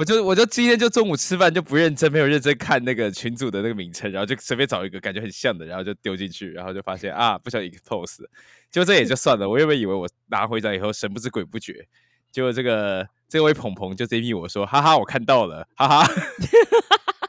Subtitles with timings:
[0.00, 8.24] 我就我就今天就中午吃饭就不认真，没有认真看那个群组的那个名称，然后就随便找一个感觉很像的，然后就丢进去，然后就发现啊，不小心 expose，
[8.70, 9.46] 就这也就算了。
[9.46, 11.86] 我原本以为我拿回来以后神不知鬼不觉，
[12.32, 16.06] 结果这个这位鹏鹏就 Z P 我说，哈哈，我看到了，哈哈，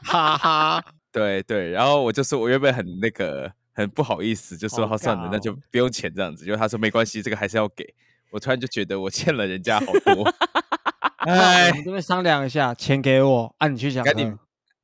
[0.02, 6.46] 哈哈，对对，然后我就说我原本很那个很不好意思，就说好算了，那就不用钱这样子。
[6.46, 7.84] 就他说没关系，这个还是要给
[8.30, 10.32] 我，突然就觉得我欠了人家好多。
[11.26, 14.04] 哎，我们这边商量一下，钱给我，啊，你去讲。
[14.04, 14.36] 赶紧，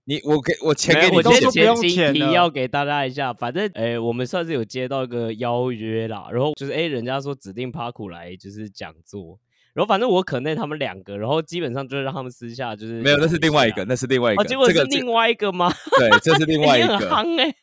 [0.05, 2.33] 你我给我钱给你，我都说不用钱了。
[2.33, 9.39] 要给大家一下，反正哎，我们算是有接到一个邀约啦，然后就是哎，人家说指定帕库来就是讲座，
[9.75, 15.73] 然后反正我可内他们两个，然后基本上就是让他们私下就是没有，那是另外一个，那是另外一个，结果是另外一个吗？
[15.99, 16.97] 对，这是另外一个。
[16.99, 17.55] 很夯哎。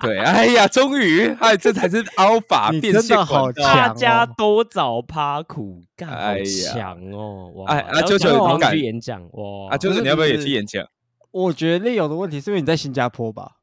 [0.02, 7.52] 对，哎呀，终于，哎，这才是 Alpha 变现好强，大家都找趴苦干，好强哦！
[7.56, 9.70] 哇，哎，啊，九九有敢去演讲哇？
[9.70, 10.86] 啊，就是你要不要也去演讲？
[11.30, 13.56] 我觉得有的问题是因为你在新加坡吧？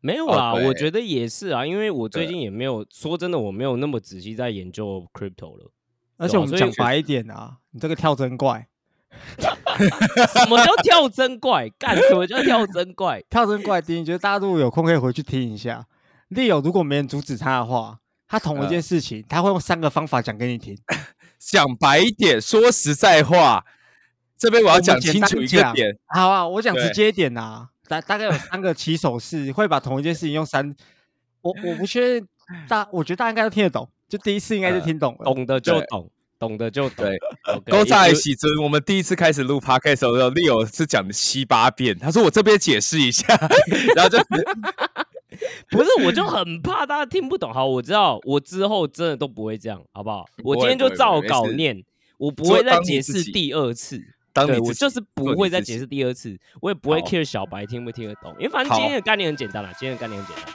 [0.00, 5.70] 没有啦，我觉得也是啊，因为我最近也没有说真的，我没有那么仔细在研究 crypto 了。
[6.16, 8.66] 而且我们讲白一点啊，你这个跳针怪。
[9.76, 11.68] 什么叫跳针怪？
[11.78, 13.22] 干什么叫跳针怪？
[13.30, 15.86] 跳针怪，第一，觉得大家如果有空可以回去听一下。
[16.28, 20.76] 利友如果没人阻止他的话，他同一件事情，他会用三个方法讲给你听。
[21.38, 23.64] 讲白一点，说实在话，
[24.38, 25.96] 这边我要讲清楚一个点。
[26.06, 30.74] 好啊，我讲直接一点啊，大大概有三个起手式，会把同一件事情用三。
[31.42, 32.28] 我我不确定
[32.66, 33.88] 大，我觉得大家应该都听得懂。
[34.08, 36.10] 就第一次应该就听懂了，懂的就懂。
[36.46, 37.18] 懂的就对，
[37.66, 38.34] 都在一起。
[38.34, 41.98] 尊，我们第一次开始录 podcast 的时候，Leo 是讲了七八遍。
[41.98, 43.26] 他说：“我这边解释一下。
[43.96, 44.18] ”然后就
[45.70, 47.52] 不是，我就很怕大家听不懂。
[47.52, 50.26] 好，我知道，我之后真的都不会这样，好不好？
[50.44, 51.82] 我今天就照稿念，
[52.18, 54.00] 我不会再解释第二次。
[54.32, 60.54] 当对，我就是不会再解释第二次，我也不会 care 小白听不听得懂，因为反正今天的概念很简单啦，今天的概念很简单。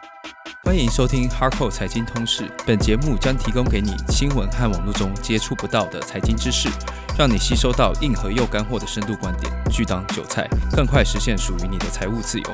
[0.69, 2.47] 欢迎收听哈扣财经通识。
[2.63, 6.69] 本节目将提供给你新闻和网络中接触不到的财经知识，
[7.17, 12.53] 让你吸收到硬核又干货的深度观点，拒当韭菜，更快实现属于你的财务自由。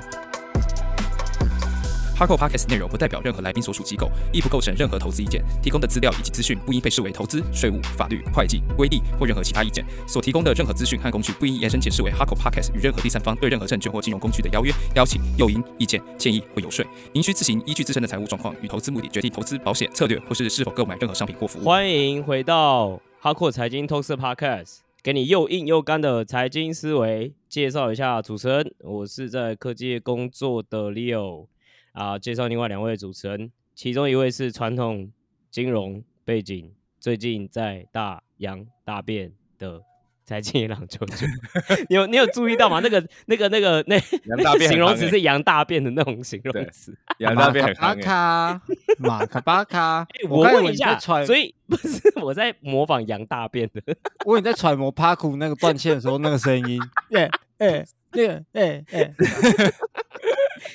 [2.18, 5.44] Harco Podcast 内容不代表任何来宾所属机构，亦不构成任何投资意见。
[5.62, 9.86] 提供的资料以及资讯不应被视为投资、税务、法律、会计、规例或任何其他意见。
[10.08, 16.86] 所提供的任何资讯和工具不应延伸解释为 Harco Podcast 与任何第三方对任何证券或金融工具的邀约、邀请、诱因、意见、建议或游说。
[17.12, 21.66] 您需自行依据自身的财务状况与投资目的，决定投资、保险策略或是是否购买任何商品或服务。
[21.66, 27.34] 欢迎回到 Harco 财经通识 Podcast，给你又硬又干的财经思维。
[27.50, 31.47] 介绍一下主持人，我是在科技业工作的 Leo。
[31.95, 35.09] 啊，介绍另外两位主持人，其中一位是传统
[35.50, 36.69] 金融背景，
[37.00, 39.81] 最近在大洋大便的
[40.25, 41.25] 财经野狼舅舅，
[41.88, 42.81] 你有你有注意到吗？
[42.84, 43.97] 那个那个那个那
[44.67, 48.61] 形容词是羊大便的那种形容词，羊大便巴卡
[48.97, 50.05] 马卡巴卡。
[50.28, 53.81] 我问一下，所以不是我在模仿羊大便的，
[54.25, 56.78] 我你在揣摩帕库那个断线的时候那个声音，
[57.16, 57.29] 哎
[57.59, 59.13] 哎哎哎哎，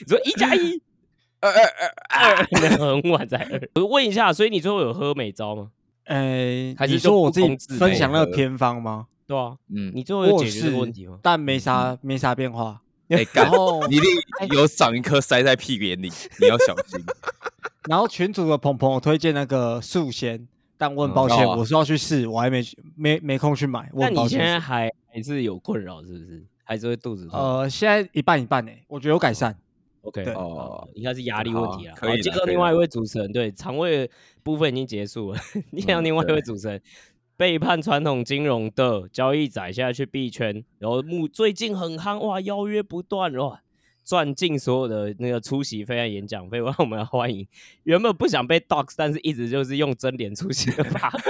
[0.01, 0.81] 你说一加一。
[1.41, 1.63] 二二
[2.09, 2.47] 二二，
[2.79, 3.69] 很晚才二。
[3.75, 5.71] 我问一下，所以你最后有喝美招吗？
[6.05, 9.07] 哎，还是说我自己分享那个偏方吗？
[9.27, 11.19] 对啊，嗯，你最后有解决这个问题吗？
[11.23, 12.81] 但没啥没啥变化。
[13.33, 13.97] 然后你
[14.55, 16.09] 有长一颗塞在屁眼里，
[16.41, 17.01] 你要小心。
[17.89, 20.47] 然后群主的鹏鹏推荐那个素仙，
[20.77, 22.63] 但我很抱歉，我是要去试，我还没
[22.95, 23.91] 没没空去买。
[23.95, 26.45] 那你现在还还是有困扰是不是？
[26.63, 27.41] 还是会肚子痛？
[27.41, 29.57] 呃，现在一半一半诶，我觉得有改善。
[30.03, 31.95] OK，哦，应该是压力问题啊。
[32.01, 34.11] 好，介绍另外一位主持人，对肠胃
[34.43, 35.39] 部分已经结束了。
[35.71, 36.81] 你想另外一位主持人
[37.37, 43.61] 背叛传统金融的交易仔，现在去币圈，然后目最近很夯哇，邀约不断哇，
[44.03, 47.47] 赚尽所有的那个出席费和演讲费， 让我们欢迎
[47.83, 51.13] 原本不想被 dox，但是一直就是用真脸出席的法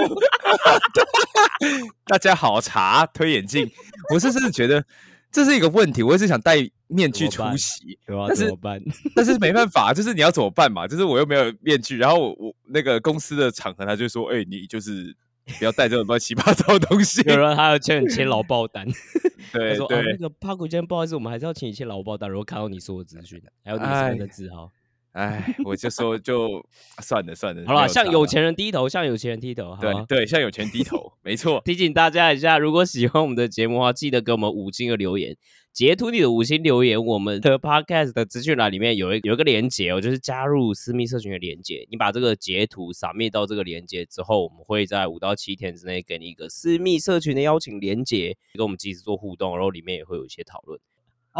[2.06, 3.68] 大家好，茶推眼镜，
[4.14, 4.84] 我是真的觉得。
[5.32, 6.56] 这是一个问题，我一直想戴
[6.88, 8.52] 面具出席，但是
[9.14, 10.88] 但是没办法，就是你要怎么办嘛？
[10.88, 15.14] 就是我又没有面具，然后我我那个公司的场合，他就说：“哎，你就是
[15.58, 18.84] 不要带这种乱七八糟的东西。”有人还要签签劳报单，
[19.52, 20.16] 对对。
[20.18, 24.70] 那个帕古今天不好意思，我们还是要请你签劳报单，然后看到你所有资讯，还有你身份的字号。
[25.12, 26.64] 哎，我就说就
[27.02, 27.66] 算了算了。
[27.66, 29.76] 好了，向有钱人低头，向有钱人低头。
[29.80, 31.60] 对对，向有钱低头，没错。
[31.64, 35.36] 提醒大家一下，如果喜欢我们的节目的话，记得给我们五星的留言，
[35.72, 41.84] 截图你的五星留言，我们的 podcast 的资讯栏里面有一有一个连接哦，就是加入私密社群的连接。
[41.90, 50.78] 你把这个截图扫灭到这个连接之后，我们会在五到七天之内给你一个私密社群的邀请连接，跟我们及时做互动，然后里面也会有一些讨论。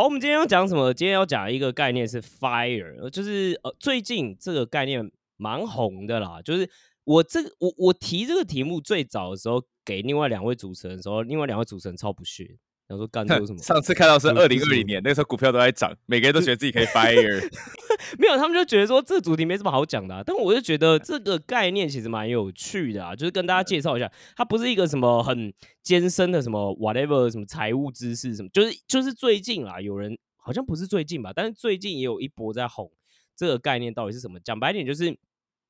[0.01, 0.95] 好，我们今天要讲什么？
[0.95, 6.41] 今天要讲一个概念是 fire，就是呃最近这个概念蛮红的啦。
[6.41, 6.67] 就是
[7.05, 12.57] 我这我我提这个题目最早的时候给另外两位主持人的时候，另外两位主持人超不屑，
[12.91, 13.59] 想说干这有什么？
[13.63, 17.49] 上次看到是这二零二零年，那个时候股票都在涨，每个人都觉得自己可以 fire。
[18.19, 25.55] 没有，他们就觉得说这主题没什么好讲的、啊，但我就觉得这个概念其实蛮有趣的啊，就是跟大家介绍一下，它不是一个什么很
[25.85, 32.91] 艰深的什么 whatever 什么财务知识什么，就是就是最近啦，有人好像不是最近吧，但是最近也有一波在红
[33.37, 34.41] 这个概念到底是什么？
[34.41, 35.17] 讲白点就是。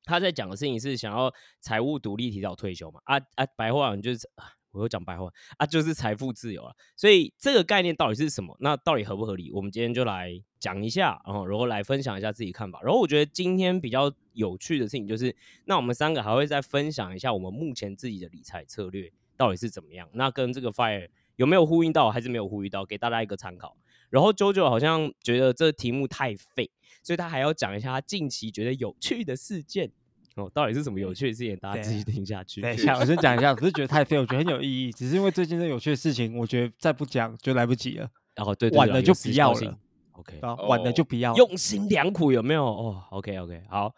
[0.02, 1.30] 他在讲的事情是想要
[1.60, 3.00] 财务独立、提早退休嘛？
[3.04, 6.74] 啊啊，白话文就是，啊我又讲白话啊，就是财富自由了。
[6.96, 8.56] 所以这个概念到底是什么？
[8.60, 9.50] 那到底合不合理？
[9.52, 12.80] 我们今天就来讲一下，然后然后来分享一下自己看法。
[12.82, 15.34] 然后我觉得今天比较有趣的事情就是，
[15.64, 20.08] 那我们三个还会再分享一下我们目前自己的理财策略到底是怎么样。
[20.12, 23.76] 那跟这个 fire 有没有呼应到，还是没有呼应到，给大家一个参考。
[24.10, 26.70] 然后 JoJo 好像觉得这题目太废，
[27.02, 29.92] 所以他还要讲一下他近期觉得有趣的事件。
[30.36, 31.56] 哦，到底是什么有趣的事情？
[31.56, 32.60] 大家继续听下去。
[32.60, 39.78] 等一下，我先讲一下，不是觉得太废，我觉得很有意义， 只是因为最近的有趣的事情，我觉得再不讲就来不及了， 然后对对对晚了就不要了。
[40.12, 40.38] OK？
[40.68, 41.36] 晚了就不要了。
[41.36, 42.64] 用心良苦有没有？
[42.64, 43.94] 哦，OK OK，好，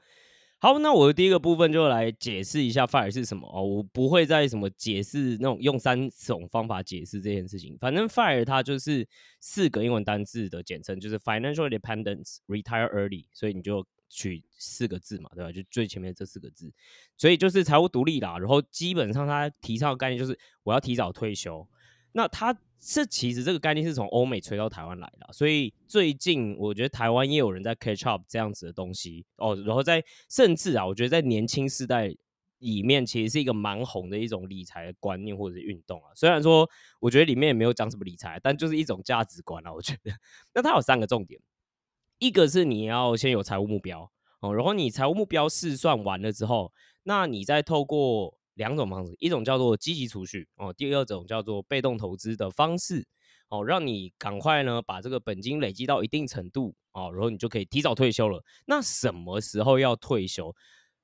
[0.60, 9.04] 好，那我的第一个部分就来解释一下 FIRE 是什么哦，我不会再什么解释那种用三种方法解释这件事情，反正 FIRE 它就是
[9.40, 15.50] 四个英文单字的简称，就是 Financial Independence Retire Early，所以你就取四个字嘛，对吧？
[15.50, 16.70] 就最前面这四个字，
[17.16, 18.38] 所以就是财务独立啦。
[18.38, 21.66] 然后基本上他提倡的概念就是我要提早退休，
[22.12, 32.14] 那他这其实这个概念是从欧美吹到台湾来的，所以最近我觉得台湾也有人在 catch up 这样子的东西哦，然后在甚至啊，我觉得在年轻世代
[32.58, 36.10] 里面，其实是一个蛮红的一种理财的观念或者是运动啊。
[36.14, 36.68] 虽然说
[37.00, 40.12] 我觉得里面也没有讲什么理财，但就是一种价值观啊，我觉得。
[40.54, 41.40] 那它有三个重点，
[42.22, 44.08] 一个是你要先有财务目标
[44.38, 46.72] 哦，然后你财务目标试算完了之后，
[47.02, 53.04] 那你再透过两种方式，一种叫做积极储蓄哦，第二种叫做被动投资的方式
[53.48, 58.40] 哦，让你赶快呢把这个本金累积到一定程度哦，然后你就可以提早退休了。
[58.66, 60.54] 那什么时候要退休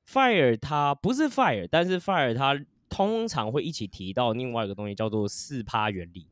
[0.06, 2.56] ？Fire 它不是 Fire，但是 Fire 它
[2.88, 6.29] 通常会一起提到另外一个东西叫做四趴原理。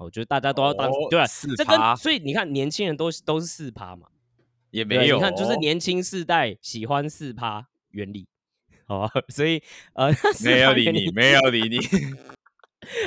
[0.00, 4.08] 哦，就是大家都要当、哦对吧？4%这跟所以你看，年轻人都是都是四趴嘛，
[4.70, 8.26] 也没有、哦，你看，就是年轻世代喜欢四趴原理，
[8.86, 9.12] 好吧？
[9.28, 9.62] 所以
[9.92, 10.10] 呃，
[10.42, 11.78] 没有理你，没有理你。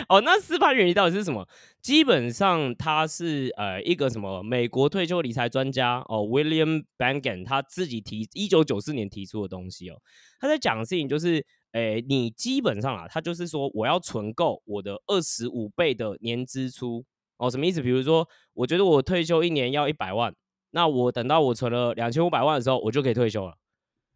[0.07, 1.47] 哦，那四趴原理到底是什么？
[1.81, 9.99] 基本上它是呃一个什么美国退休理财专家哦，William Bangen 他自己提一九九四年提出的东西哦。
[10.39, 11.43] 他在讲的事情就是，
[11.73, 17.03] 诶，你基本上啊，他就是说我要存够我的二十五倍的年支出
[17.37, 17.81] 哦，什么意思？
[17.81, 20.33] 比如说，我觉得我退休一年要一百万，
[20.69, 23.57] 那我等到我存了两千五百万的时候，我就可以退休了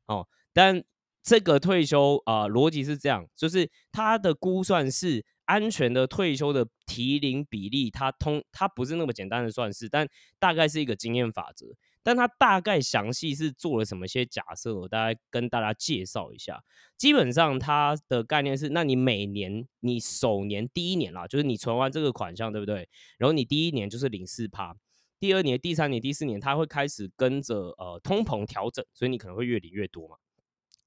[0.06, 0.28] 哦。
[0.54, 0.84] 但
[1.24, 10.08] 这个退休啊、逻辑是这样，就是它的估算是安全的退休的提领比例，它通它不是那么简单的算式，但
[10.40, 11.66] 大概是一个经验法则。
[12.08, 16.64] 但它大概详细是做了什么些假设，我大概跟大家介绍一下。
[16.96, 22.88] 基本上它的概念是，那你每年你首年第一年啦，就是你存完这个款项，对不对？
[23.18, 24.74] 然后你第一年就是零四趴，
[25.20, 30.16] 第二年、第三年、第四年，它会开始跟着呃通膨调整，所以你可能会越领越多嘛。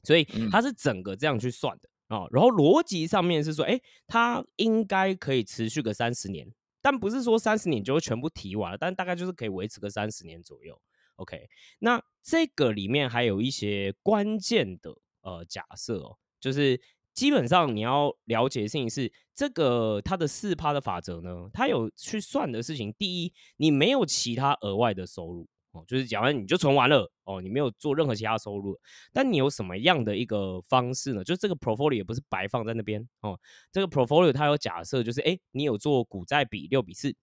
[0.03, 6.51] 所以嗯它是整个这样去算的啊、然后逻辑上面是说，哎，它应该可以持续个三十年，
[6.81, 10.81] 但不是说三十年就会全部提完了，但大概就是可以维持个三十年左右。
[11.21, 11.49] OK，
[11.81, 16.81] 那这个里面还有一些关键的呃假设哦，就是
[17.13, 22.91] 基本上你要了解的事情是，这个它的四趴的法则呢，它有去算的事情。
[22.95, 28.79] 第一，你没有其他额外的收入哦，就是讲完你就存完了哦，你没有做任何其他收入，
[29.13, 31.23] 但你有什么样的一个方式呢？
[31.23, 33.39] 就是这个 portfolio 也不是白放在那边哦，
[33.71, 37.15] 这个 portfolio 它有假设，就是哎，你有做股债比六比四，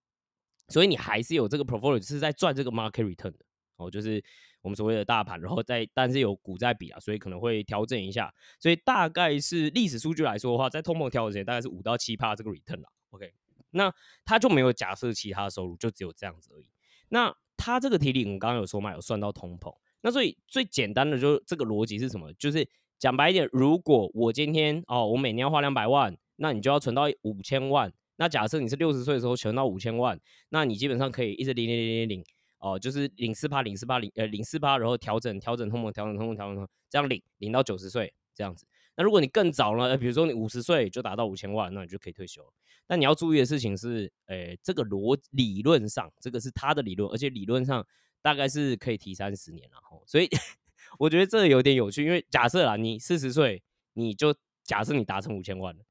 [0.68, 3.40] 所以你还是有这个 portfolio 是在赚这个 market return 的
[3.78, 4.24] 哦，就是
[4.62, 12.90] 我们所谓的大盘，然后再但是有股债比啊，所以可能会调整一下，所以大概是历史数据来说的话，在通膨调整前大概是五到七趴这个 return 啦。
[13.12, 13.32] OK，
[13.72, 13.94] 那
[14.26, 16.66] 他就没有假设其他收入，就只有这样子而已。
[17.10, 22.34] 那他这个题里我们刚刚有说嘛，有算到通膨，那所以最简单的就是这个逻辑是什么？
[22.34, 22.68] 就是
[23.00, 27.94] 讲白一点，如果我今天哦，我每年要花两百万，那你就要存到五千万。
[28.18, 30.20] 那假设你是六十岁的时候存到五千万，
[30.50, 32.26] 那你基本上可以一直领领领领领
[32.60, 38.66] 哦，就是领四趴领四趴领呃领四趴，然后调整调整通膨调整通膨调整通膨这样领领到九十岁这样子。
[38.96, 42.42] 那如果你更早呢，比如说你五十岁就达到五千万，那你就可以退休。
[42.88, 47.86] 但你要注意的事情是，诶，这个逻理论上这个是他的理论，而且理论上
[48.22, 50.02] 大概是可以提三十年了吼。
[50.08, 50.28] 所以
[50.98, 53.62] 我觉得这有点有趣，因为假设啦，你四十岁
[53.94, 54.34] 你就
[54.64, 55.84] 假设你达成五千万了。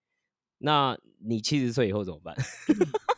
[0.59, 2.35] 那你七十岁以后怎么办？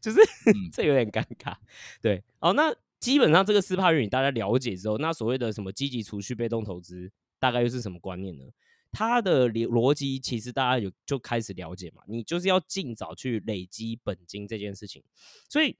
[0.00, 0.20] 就是
[0.72, 1.56] 这有点尴尬，
[2.00, 2.52] 对哦。
[2.54, 8.44] 那基本上这个四帕运，大家了解之后，那所谓的什么积极储蓄、被动投资，大概又是什么观念呢？
[8.92, 12.02] 它的逻逻辑其实大家有就开始了解嘛。
[12.08, 15.02] 你就是要尽早去累积本金这件事情。
[15.48, 15.76] 所以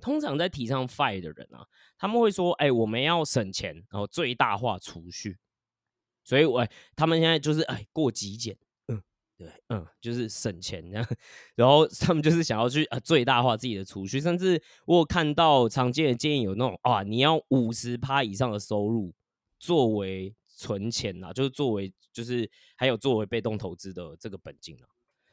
[0.00, 1.66] 通常在提倡 FIRE 的人啊，
[1.98, 5.38] 他们会说：“哎，我们要省钱，然后最大化储蓄。”
[6.24, 6.66] 所以，我
[6.96, 8.56] 他们现在就是哎过极简。
[9.40, 11.08] 对，嗯，就是省钱这样，
[11.54, 19.14] 然后他们就是想要去呃最大化自己的储蓄，甚至我有看到常见的建议有那种啊，你要五十趴以上的收入
[19.58, 24.84] 作为存钱呐，就是作为就是还有作为被动投资的这个本金啊，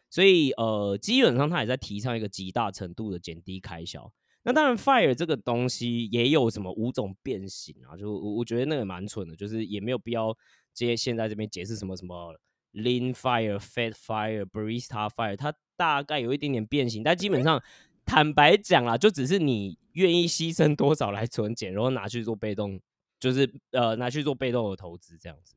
[0.10, 4.10] 所以呃基本上他也在提倡一个极大程度的减低开销。
[4.44, 10.34] 那当然，fire 这个东西也有什么五种变形啊，就我我觉得那个蛮蠢的，就是也没有必要
[10.74, 12.34] 接现在这边解释什么什么。
[12.78, 17.62] Lean Fire、Fat Fire、Barista Fire，它大概有一点点变形，但基本上
[18.06, 22.80] 坦白讲啦，就只是你愿意牺牲多少来存钱，然后拿去做被动，
[23.20, 25.56] 就是呃拿去做被动的投资这样子。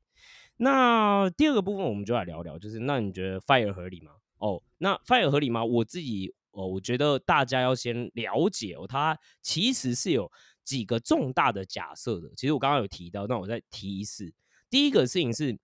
[0.56, 4.12] 那第二个部分我们就来聊聊，就是那你觉得 Fire 合理吗？
[4.38, 5.62] 哦，那 Fire 合理吗？
[5.62, 10.32] 我自己哦，我觉得大家要先了解哦，它其实是有
[10.64, 12.30] 几个重大的假设的。
[12.34, 14.32] 其实我刚刚有提到，那我再提一次，
[14.70, 15.58] 第一个事情是。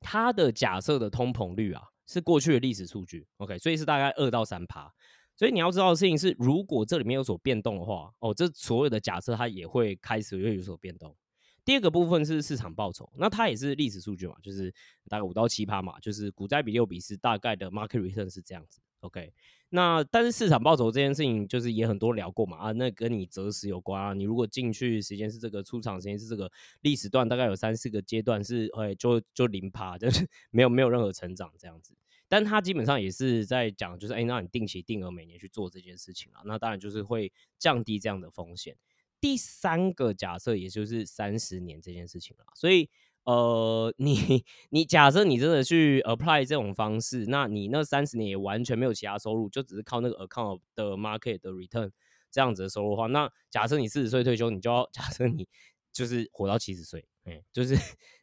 [0.00, 4.92] 它的假设的通膨率啊，是过去的历史数据，OK，所以是大概二到三趴。
[5.36, 11.16] 所以你要知道的事情是，如果这里面有所变动的话，哦，这所有的假设它也会开始会有所变动。
[11.64, 14.74] 第二个部分是市场报酬，那它也是历史数据嘛，就是
[15.08, 19.32] 大概五到七趴嘛，就是股债比六比四，大概的 market return 是这样子，OK。
[19.70, 24.14] 那但是市场报酬这件事情，就是也很多聊过嘛啊，那跟你择时有关啊。
[24.14, 26.50] 你如果进去时间是这个，出场时间是这个，
[26.80, 31.94] 历史段大概有三四个阶段是，哎，就就零趴， 就是没有没有任何成长这样子。
[32.28, 38.74] 但他基本上也是在讲，就是哎，那你定期定额每年去做这件事情啊，那当然就是会降低这样的风险。
[39.20, 42.88] 第三个假设，也就是三十年这件事情了，所以。
[43.28, 51.90] 呃，你 你假设你真的去 apply 这种方式，那你那三十年也完全没有其他收入，就只是靠那个 account 的 market 的 return
[52.30, 55.46] 这样子的收入的话，那假设你四十岁退休，你就要 假设你
[55.92, 57.76] 就是活到七十岁，嗯，就是，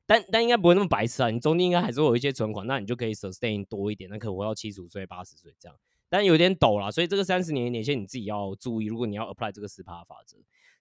[0.08, 5.78] 但但应该不会那么白痴啊，你中间应该还是会有一些存款，那你就可以 sustain 多一点，那可以活到七十五岁、八十岁这样，
[6.10, 10.38] 但有点陡了，所以这个三十年年限你自己要注意，如果你要 apply 这个十趴法则，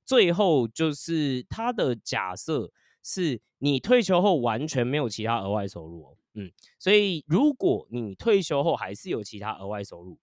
[0.07, 2.73] 最后就是它的假设。
[3.04, 10.18] 是你退休后完全没有其他额外收入哦，嗯，所以如果你退休后还是有其他额外收入，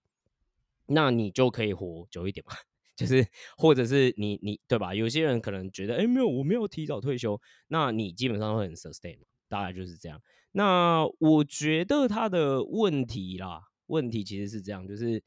[0.86, 2.54] 那你就可以活久一点嘛，
[2.96, 4.94] 就是或者是你你对吧？
[4.94, 10.20] 有些人可能觉得，哎，没有，我没有提早退休，那你基本上会很 sustain 嘛，大概就是这样。
[10.50, 15.22] 那我觉得他的问题啦，问题其实是这样，就是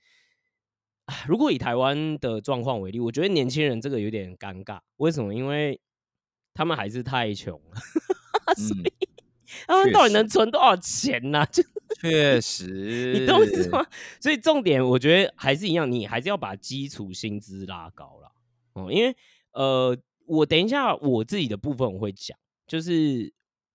[1.27, 5.33] 如果以台湾的状况为例，我觉得年轻人这个有点尴尬，为什么？
[5.33, 5.79] 因为
[6.55, 7.81] 他们还是太穷了，
[8.55, 8.93] 所以
[9.67, 11.45] 他们到底能存多少钱呢？
[11.51, 11.61] 就
[12.01, 13.85] 确实，你懂吗？
[14.19, 18.31] 所以重点我觉得还是一样，你还是要把基础薪资拉高了
[18.73, 18.91] 哦。
[18.91, 19.15] 因为
[19.51, 19.95] 呃，
[20.25, 23.33] 我等一下我自己的部分我会讲，就是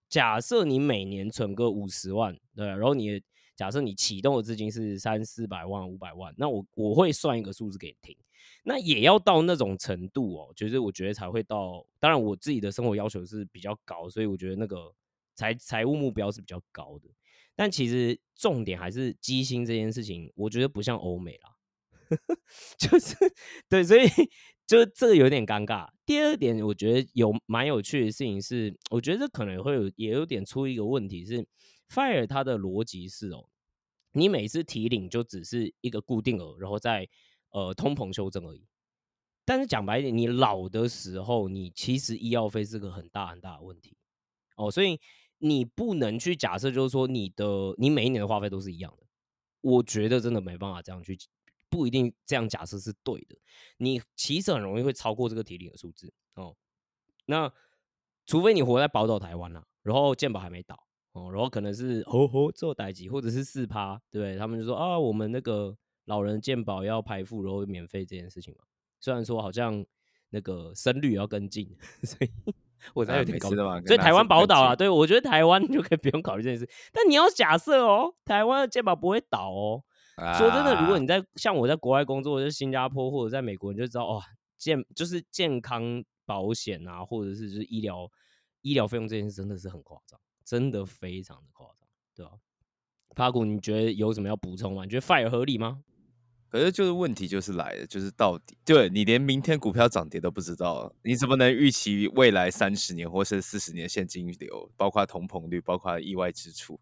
[0.08, 3.22] 假设你每年存个五十万，对，然后你
[3.54, 8.16] 假设你启动的资金是三四百万、五百万，那我我会算一个数字给你听。
[8.62, 11.86] 那也要到那种程度哦，就是我觉得才会到。
[11.98, 14.94] 当然，我自己的生活要求是比较高，所以我觉得那个
[15.34, 17.08] 财财务目标是比较高的。
[17.56, 21.56] 但其实重点还是基薪这件事情，我觉得不像欧美啦，
[22.78, 23.16] 就是
[23.68, 24.06] 对，所以
[24.66, 25.88] 就这个有点尴尬。
[26.04, 31.46] 第二点，我觉得有蛮有趣的事情是，我觉得这可能会有也有点出一个问题是
[31.88, 33.48] ，fire 它的逻辑是哦，
[34.12, 37.08] 你每次提领就只是一个固定额，然后再。
[37.50, 38.66] 呃，通膨修正而已。
[39.45, 43.97] 但是讲白一点，你老的时候，你其实医药费是个很大很大的问题
[44.57, 45.00] 哦，所以
[45.38, 49.07] 你不能去假设，就是说你的你每一年的花费都是一样的。
[49.62, 51.19] 我觉得真的没办法这样去，
[51.69, 53.37] 不一定这样假设是对的。
[53.78, 56.57] 你其实很容易会超过这个体力的数字哦。
[57.26, 57.52] 那
[58.26, 64.38] 除非你活在宝岛台湾啦、然后健保还没倒哦，然后可能是吼吼做代级，或者是四趴，对不对？
[64.38, 65.76] 他们就说啊，我们那个
[66.07, 68.64] 老人健保要排付，然后免费这件事情嘛。
[69.00, 69.85] 虽然说好像
[70.30, 72.30] 那个生率也要跟进， 所以
[72.95, 76.69] 我才啊有点搞不每次都嘛所以台湾宝岛啊，啊，对我觉得台湾 就可以不用考虑这件事。
[76.92, 79.85] 但你要假设哦，台湾的健保不会倒哦。
[80.37, 84.23] 说真的，如果啊你在像我在国外工作，就是新加坡或者在美国，你就知道哦，
[84.59, 88.07] 健就是健康保险啊，或者是就是医疗
[88.61, 92.33] 医疗费用这件事真的是很夸张，真的非常的夸张，对吧、
[93.16, 94.85] 帕古，你觉得有什么要补充吗？
[94.85, 95.83] 你觉得 fire 合理吗？
[96.50, 106.80] 可是就是问题就是来了，就是到底对你连明天股票涨跌都不知道，你怎么能预期未来三十年或是四十年现金流，包括通膨率，包括意外支出？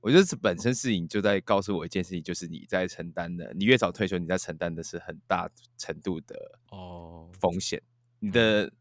[0.00, 6.36] 我觉得这本身事情就在告诉我一件事情，就是你在承担的，你越早退休，你在承担的是很大程度的
[6.70, 7.82] 哦，风险，
[8.20, 8.72] 你的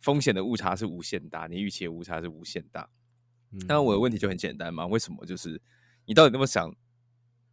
[0.00, 2.88] 风险的误差是无限大，你预期的误差是无限大。
[3.68, 5.24] 那我的问题就很简单嘛，为什么？
[5.26, 5.60] 就是
[6.06, 6.74] 你到底那么想，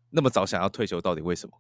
[0.10, 1.56] 那么早想要退休，到底为什么？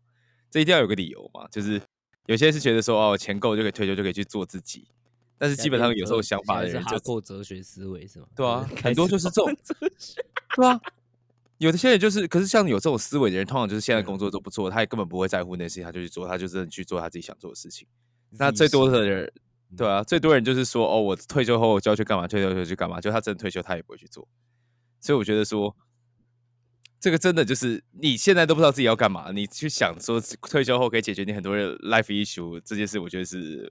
[0.53, 1.47] 这一定要有个理由嘛。
[1.49, 1.81] 就是
[2.27, 4.87] 有些是觉得说，哦，钱够就可以退休，就可以去做自己。
[5.39, 8.27] 但是基本上有时候想法的人就是哈扣哲学思维是吗？
[8.35, 9.51] 对啊很多就是这种
[10.55, 10.79] 对啊，
[11.57, 17.87] 有的些人就是，可是像有这种思维的人，通常就是现在工作都不做，他也根本不会在乎那些事，他就去做，他就真的去做他自己想做的事情。
[18.29, 19.33] 那最多的人，
[19.75, 24.27] 对啊，最多人就是说，哦，我退休后就要去干嘛，退休后就去干嘛，就他真的退休，他也不会去做。
[25.01, 25.75] 所以我觉得说，
[27.03, 33.69] 这个真的就是你现在都不知道自己要干嘛，你去想说退休后可以解决你很多的 life issue 这件事，我觉得是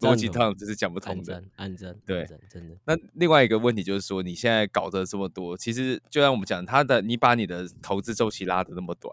[0.00, 1.36] 逻辑上就是讲不通的。
[1.36, 9.10] 暗赞暗赞，对真的那另外一个问题就是说，你现在搞的这么多，其实就像我们讲，他的你把你的投资周期拉的那么短，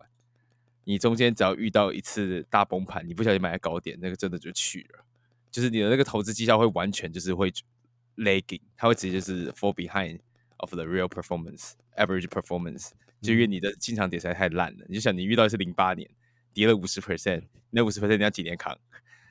[0.84, 5.06] 你中间只要遇到一次大崩盘，你不小心买在高点，那个真的就去了，
[5.50, 7.50] 就是你的那个投资绩效会完全就是会
[8.18, 10.20] lagging，它会直接就是 fall behind
[10.58, 12.90] of the real performance average performance，
[13.28, 14.86] 就因为你的进场点实在太烂了。
[14.88, 16.10] 你就想你遇到的是零八年
[16.54, 18.78] 跌了五十 percent，那五十 percent 你要几年扛？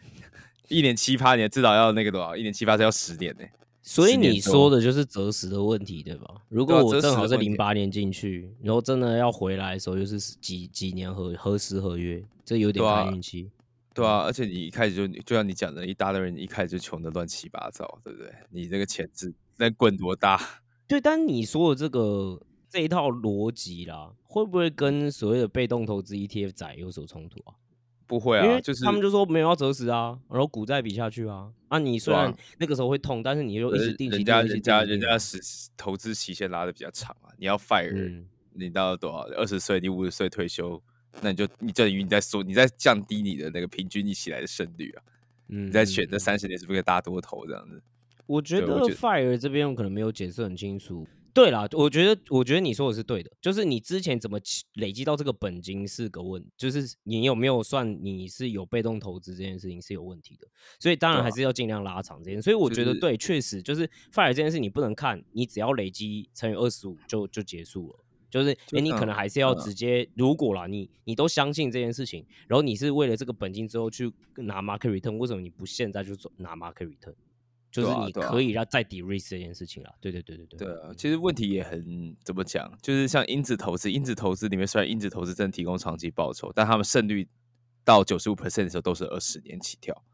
[0.69, 2.37] 一年七八年至少要那个多少？
[2.37, 3.45] 一年七八是要十年呢、
[3.83, 6.27] 所以你说的就是择时的问题，对吧？
[6.49, 13.49] 如果我正好是零八年进去，然后真的要回来的时候，又是几几年合合时合约，这有点看运气。
[13.95, 18.31] 对啊，而且你一开始就就像你讲的，一大堆人一开始就穷的乱七八糟，对不对？
[18.51, 20.39] 你这个钱是能滚多大？
[20.89, 22.43] 对，但你说的这个
[22.77, 27.55] 这一套逻辑啦，会不会跟所谓的被动投资 ETF 仔有所冲突啊？
[28.07, 35.41] 不会啊，就是他们就说没有要择时啊，然后股债比下去啊，啊，你虽然那个时候会痛，但是你又一直定期是人家人家人家是
[35.75, 39.21] 投资期限拉的比较长啊，你要 fire，、嗯你到多少？
[39.37, 40.79] 二十岁，你五十岁退休，
[41.23, 45.03] 那你就你等于你在说你在降低你的那个平均一起来的胜率啊，
[45.49, 47.83] 嗯你在选这嗯三十年是不是可以大多头这样子？
[48.27, 51.07] 我觉得 fire 这边我可能没有解释很清楚。
[51.37, 54.41] 对啦，我觉得我觉得你说的是对的，就是你之前怎么
[54.77, 60.49] 累积到这个本金是个问，就是你有没有算你是有被动投资这件事情是有问题的，
[60.81, 62.41] 所以当然还是要尽量拉长这件。
[62.41, 67.99] 所以我就是觉得对，确实就是 fire 这件事你不能看，你只要累积乘以二十五就就结束了。
[68.31, 77.15] 就是，哎、你可能还是要嗯直接，如果啦，你你都相信这件事情，然后你是为了这个本金之后去拿 market return，为什么你不现在就做拿 market return？
[77.83, 79.95] 就是你对啊对啊可以让再 de risk 这件事情啦。
[80.01, 80.59] 对对对对对。
[80.59, 87.29] 对啊，其实问题也很怎么讲，就是像因子投资，因子投资里面虽然因子投资真的提供长期报酬，但他们胜率
[87.85, 90.05] 到九十五 percent 的时候都是二十年起跳，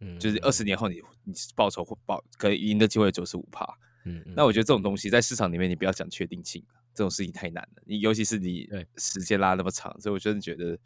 [0.00, 3.64] 嗯就是二十年后你你报酬或报可以赢的机会九十五趴。
[4.04, 7.82] 嗯，嗯那我觉得这种东西在市场里面你不要讲确定性，这种事情太难了。
[7.86, 10.78] 你尤其是你对时间拉那么长，所以我真的觉得，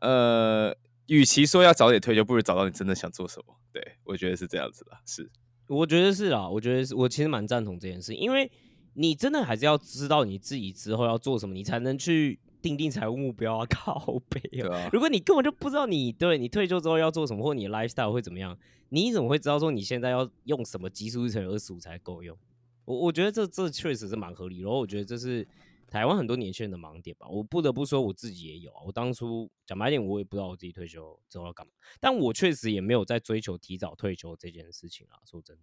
[0.00, 0.74] 呃，
[1.06, 3.56] 与其说要早点退休，不如找到你真的想做什么。
[3.72, 5.30] 对我觉得是这样子的，是
[5.76, 8.50] 我觉得是啊，我觉得是我其实蛮赞同这件事，因为
[8.94, 14.76] 你真的还是要知道你自己之后要做什么，你才能去定定财务目标啊， 靠背啊。
[14.76, 22.36] 啊，如果你根本就不知道你对你退休之后要做什么，或你的 lifestyle 会怎么样，你怎么会知道说你现在要用什么基数乘以二十五才够用？
[22.84, 25.46] 我我觉得这这确实是蛮合理，然后我觉得这是
[25.90, 27.26] 台湾很多年轻人的盲点吧。
[27.28, 35.18] 我不得不说我自己也有啊，我当初讲白一点，我也不知道我自己退休之后要干嘛，但我确实也没有在追求提早退休这件事情啊。
[35.28, 35.62] 说真的，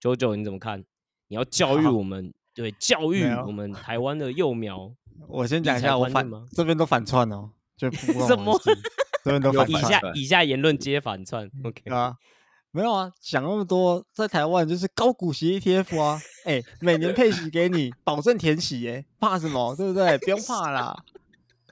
[0.00, 0.84] 九九你怎么看？
[1.26, 4.94] 你要 教育我们，对教育我们 台湾的幼苗。
[5.26, 8.58] 我先讲一下，我反这边都反串哦，就 什么
[9.24, 11.90] 这边都以反串下以下言论皆反串，OK？
[11.90, 12.16] 啊。
[12.70, 19.74] 没有啊，想那么多，在台湾就是高股息 ETF 啊，哎、每年配息给你，保证填息，哎，怕什么？
[19.74, 20.16] 对不对？
[20.18, 20.96] 不用怕啦，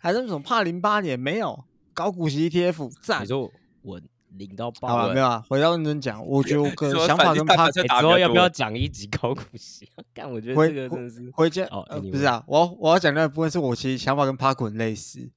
[0.01, 1.19] 还是什么怕零八年？
[1.19, 3.51] 没有，高股息 ETF 赞你，说
[3.83, 5.15] 我领到好了，爆了。
[5.15, 5.45] 没有啊。
[5.49, 6.69] 回到认真讲，我觉得我
[7.07, 9.89] 想法跟反正大 p 反正欸打比较之后要不要多讲一集高股息？
[10.15, 15.31] 干，我觉得回这个真的是回家哦呃，不是啊，我要我要讲的那部分是我其实想法跟 Park 很类似，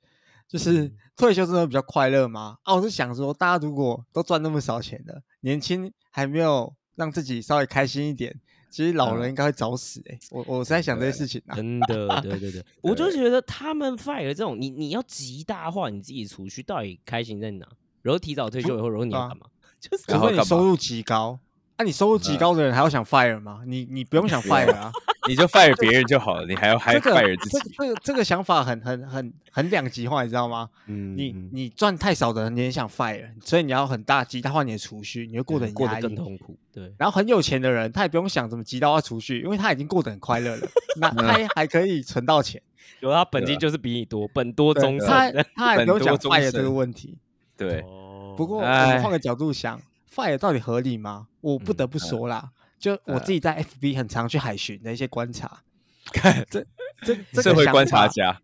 [0.48, 2.58] 就是嗯退休真的比较快乐吗？
[2.63, 8.36] 啊，我是想说，大家如果都赚那么少钱的，年轻还没有让自己稍微开心一点，
[8.69, 11.56] 其实老嗯人应该会早死哎、我我是在想这些事情啊。
[11.56, 17.67] 真的，对对对， 我就觉得他们 fire 这种，你你要极大化你自己的储蓄，到底开心在哪？
[18.02, 19.47] 然后提早退休以后，然后你干嘛？
[19.80, 21.39] 就是除非你收入极高，
[21.78, 23.62] 啊，你收入极嗯高的人还要想 fire 吗？
[23.65, 24.91] 你你不用想 fire 啊，
[25.30, 27.70] 你就 fire 别人就好了，你还要还 fire 自己。
[27.70, 30.68] 这这个这个想法很很很很两极化，你知道吗？
[30.88, 36.02] 嗯你嗯你赚太少的人，你也想 fire，所以你要很大极大化你的储蓄，你会过得很过得。
[36.02, 36.58] 更痛苦。
[36.74, 42.62] 对，然后很有钱的人，他也不用想怎么极大化储蓄，因为他已经过得很快乐了， 那他也还可以存到钱，
[43.02, 45.46] 有他本金就是比你多，本多对终他身。
[45.56, 47.18] 他还不用想本多终 fire 这个身问题。
[47.56, 49.82] 对，哦不过我哎们换个角度想
[50.13, 51.28] ，fire 到底合理吗？
[51.42, 55.62] 我不得嗯不说啦，就我呃自己在 FB 很常去海巡的一些观察，
[56.13, 56.65] 看这
[57.02, 58.42] 这这社会观察家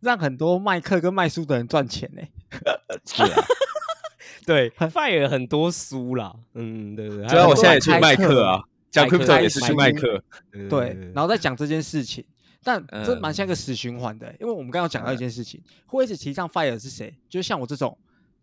[0.00, 2.22] 让很多卖课跟卖书的人赚钱呢、
[3.04, 3.44] 是啊，
[4.46, 7.28] 对， fire 很多书啦，嗯，对对对。
[7.28, 10.22] 虽然我现在也去卖课啊，讲课 crypto 也是去卖课，
[10.68, 12.24] 对，然后再讲这件事情，
[12.64, 17.14] 但这蛮像一个嗯死循环的欸、因为我们刚刚讲到一件事情，会一直提倡 fire 是谁？
[17.28, 17.96] 就是像我这种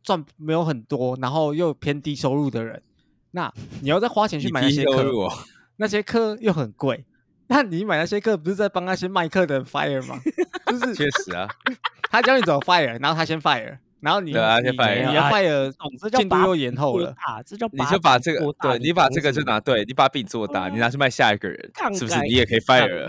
[0.04, 2.82] 赚没有很多，然后又偏低收入的人，
[3.32, 5.30] 那你要再花钱去买那些课，
[5.78, 7.06] 那些课又很贵，
[7.48, 10.20] 那你买那些课不是在帮那些卖课的人 fire 吗？
[10.68, 11.48] 就是确实啊，
[12.10, 17.16] 他教你怎么 fire，然后他先 fire，然后你对啊先你 fire 你的啊 fire 懂这叫进度又延后了。
[17.46, 22.20] 这叫你就把这个对你把这个就拿对，你把饼做大，你拿去卖下一个人，是不是？
[22.22, 23.06] 你也可以 fire。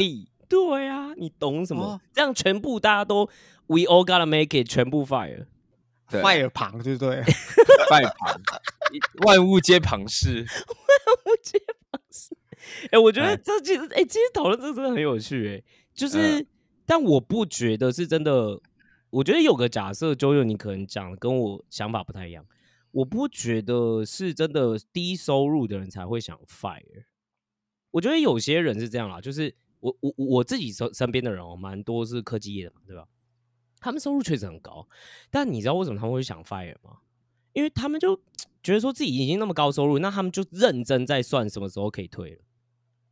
[0.49, 2.01] 对啊，你懂什么哦？
[2.13, 3.27] 这样全部大家都
[3.67, 5.45] we all gotta make it，全部 fire。
[6.11, 7.23] 对 fire 旁对不对？
[7.91, 8.41] 拜旁，
[8.93, 10.37] 一万物皆旁氏。
[10.37, 11.59] 万物皆
[11.91, 12.37] 旁氏。
[12.91, 15.63] 哎、我觉得哎这其实，哎、其实讨论这个真的很有趣、哎，
[15.95, 16.47] 就是，嗯
[16.85, 18.61] 但我不觉得是真的。
[19.11, 22.45] 我觉得有个假设，周佑你可能讲的跟我想法不太一样。
[22.91, 27.05] 我不觉得是真的低收入的人才会想 fire。
[27.91, 33.07] 我觉得有些人是这样啦，就是我我我自己身身边的人哦，蛮多是科技业的嘛，对吧？
[33.81, 34.87] 他们收入确实很高，
[35.31, 36.99] 但你知道为什么他们会想 fire 吗？
[37.53, 38.17] 因为他们就
[38.63, 42.41] 觉得说自己已经那么高收入，那他们就认真在算什么时候可以退了，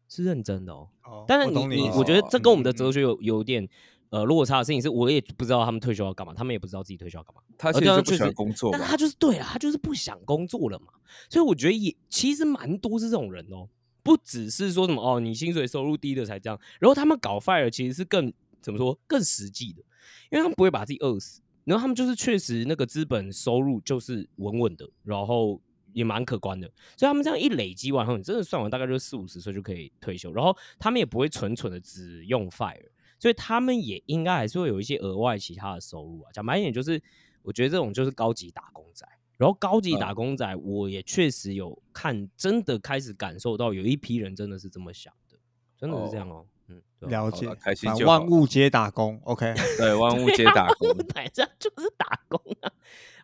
[0.08, 0.88] 是认真的哦。
[1.04, 3.68] 哦但是你你，我觉得这跟我们的哲学有有点
[4.10, 7.42] 呃落差的事情是，我也不知道他们退休要干嘛，他们也不知道自己退休要干嘛。
[7.58, 10.92] 他其实就不喜欢确实工作嘛但，他就是对啊，他就是不想工作了嘛。
[11.30, 13.68] 所以我觉得也其实蛮多是这种人哦，
[14.02, 19.82] 不只是说什么哦，你薪水收入低的才这样，然后他们搞 fire 其实是更怎么说更实际的，
[20.30, 25.60] 因为他们不会把自己饿死，然后他们就是确实那个资本收入就是稳稳的，然后
[25.92, 26.66] 也蛮可观的，
[26.96, 32.88] 所以他们这样一累积完后，你真的算完大概就是四五十岁就可以退休，然后他们也不会蠢蠢的只用 fire，
[33.18, 36.30] 所以他们也应该还是会有一些额外其他的收入啊。
[36.32, 37.02] 讲白一点，就是
[37.42, 39.06] 我觉得这种就是高级打工仔。
[39.38, 45.36] 然后高级打工仔，我也确实有看，真的开始感受到有一批人真的是这么想的，
[45.76, 46.46] 真的是这样哦。
[46.68, 49.54] 嗯，了解开心就万物皆打工，OK。
[49.78, 50.88] 对，万物皆打工。
[51.14, 52.70] 反正就是打工啊。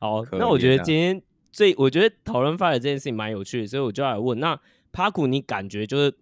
[0.01, 4.61] 好，可那我觉得今天最，我觉得讨论 fire 这件事情蛮有趣的，所以我就来问，那
[4.93, 6.17] Paku 你感觉就是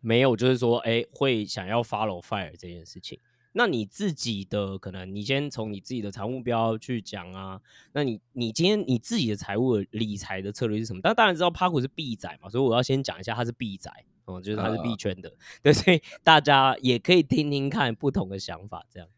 [0.00, 3.18] 没有，就是说，哎，会想要 follow fire 这件事情？
[3.52, 7.60] 那你自己的可能，你先从你自己的财务目标去讲啊。
[7.92, 11.00] 那你你今天你自己的财务的理财的策略是什么？
[11.02, 13.90] 但当然知道 Paku 是币仔嘛，所以我要先讲一下他是币仔
[14.30, 19.08] 哦，就是他是币啊圈的，对，所以大家也可以听听看不同的想法，这样。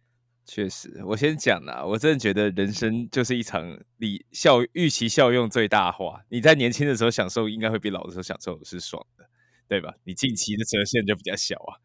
[0.44, 6.22] 确实，我先讲啦，我真的觉得人生就是一场理效预期效用最大化。
[6.28, 9.24] 你在年轻的时候享受，应该会比老的时候享受是爽的，
[9.68, 9.94] 对吧？
[10.04, 11.78] 你近期的折现就比较小啊，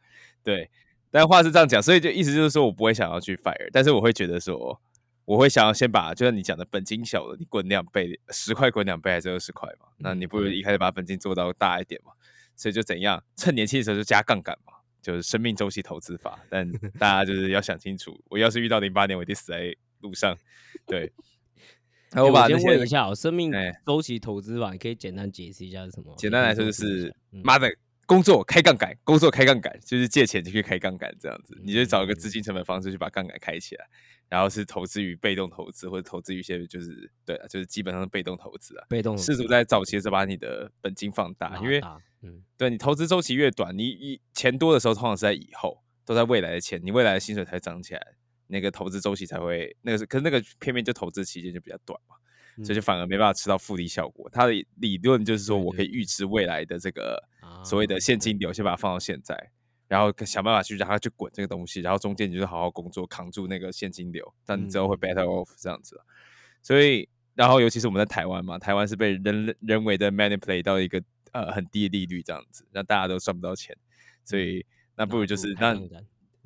[0.44, 0.70] 对。
[1.10, 4.82] 但话是这样讲，所以就意思就是说我不会想要去 fire，但是我会觉得说，
[5.24, 9.88] 我会想要先把，就像你讲的本金小了，你滚两倍，十块滚两倍还是二十块嘛？
[9.98, 12.12] 那你不如一开始把本金做到大一点嘛？
[12.58, 14.74] 所以就怎样，趁年轻的时候就加杠杆嘛。
[15.00, 20.38] 就是生命周期投资法，但 大家就是要想清楚，我要是遇到零八年，我一定死在路上。
[20.86, 21.10] 对，
[22.12, 26.13] 然后欸我把那些先问一下哦，生命哎周期投资法，你可以简单解释一下是什么？
[26.17, 27.74] 简单来说就是妈的，
[28.06, 33.88] 工作开杠杆，工作开杠杆，就是借钱就去开杠杆这样子，你就找一个资金成本方式去把杠杆开起来，
[34.30, 41.82] 然后是投资于被动投资或者投资于一些就是对啊，就是基本上是被动投资啊，被动试图在早期的时候把你的本金放大，因为
[42.58, 48.02] 对你投资周期越短，你一钱多的时候，通常是在以后，都在未来的钱，你未来的薪水才会涨起来，
[48.48, 52.16] 那个投资周期才会那个是，可是那个偏偏就投资期间就比较短嘛。
[52.63, 54.28] 所以就反而没办法吃到复利效果。
[54.32, 57.24] 它的理论就是说我可以预知未来的这个
[57.63, 59.52] 所谓啊的现金流，先把它放到现在，
[59.88, 66.00] 然后想办法去让它去滚这个东西，然后中间你就好好工作，扛住那个现金流，但你之后会嗯 better off 这样子。
[66.62, 73.76] 所以，然后尤其是我们在台湾嘛，台湾是被人人为的 manipulate 到一个呃很低的利率这样子，让大家都赚不到钱，
[74.26, 75.78] 所以那不如就是那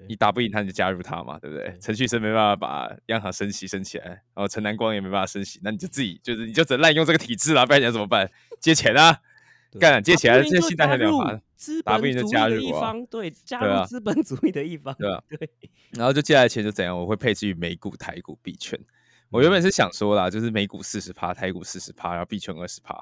[0.08, 1.68] 你打不赢他，你就加入他嘛，对不对？
[1.70, 8.30] 对陈旭生没办法把央行升息升起来，然后陈南光也没办法升息，那你就自己就是你就只能滥用这个体制啦，不然你要怎么办？
[8.60, 9.20] 借钱啊，对
[9.80, 15.50] 干啊借起来，打不赢就这信贷加入很了麻，资打不赢就本主义的加入啊一方，对，加入资本主义的一方，对啊对，
[15.92, 16.98] 然后就借来的钱就怎样？
[16.98, 18.80] 我会配置于美股、台股、币圈。
[19.30, 22.94] 我原本是想说啦，就是美股四十趴，台股四十趴，然后币圈二十趴。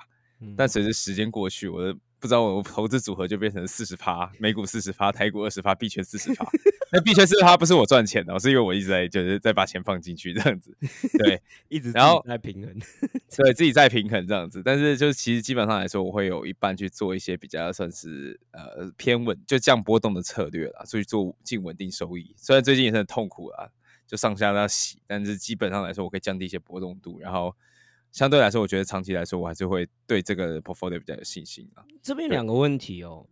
[0.41, 6.45] 嗯但随着时间过去，我的不知道我投资组合就变成四十趴，美股四十趴，台股二十趴，币圈四十趴。
[6.91, 10.75] 那币圈四十趴不是我赚钱的哦，是因为我一直在就是在把钱放进去这样子。
[11.17, 12.73] 对，一直然后在平衡，
[13.37, 22.33] 对自己在平衡这样子，但是就是其实基本上来说，我会有一半去做一些比较算是呃偏稳就降波动的策略啦，所以做进稳定收益。
[22.35, 23.69] 虽然最近也是很痛苦啊，
[24.07, 27.55] 就上下都要洗，但是基本上来说，我可以降低一些波动度，然后
[28.11, 31.85] 相对来说，我觉得长期来说，我还是会对这个 portfolio 比较有信心啊。
[32.01, 33.25] 这边两个问题哦。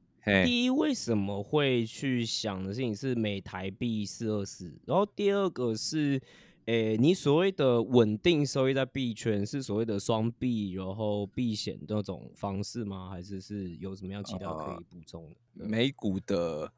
[0.44, 4.78] 第一，为什么会去想的事情是每台币四二四？
[4.86, 6.22] 然后第二个是，
[6.66, 13.10] 诶、你所谓的稳定收益在币圈是所谓的双币，然后避险那种方式吗？
[13.10, 15.36] 还是是有什么样其他可以补充的？
[15.60, 16.70] 对美股的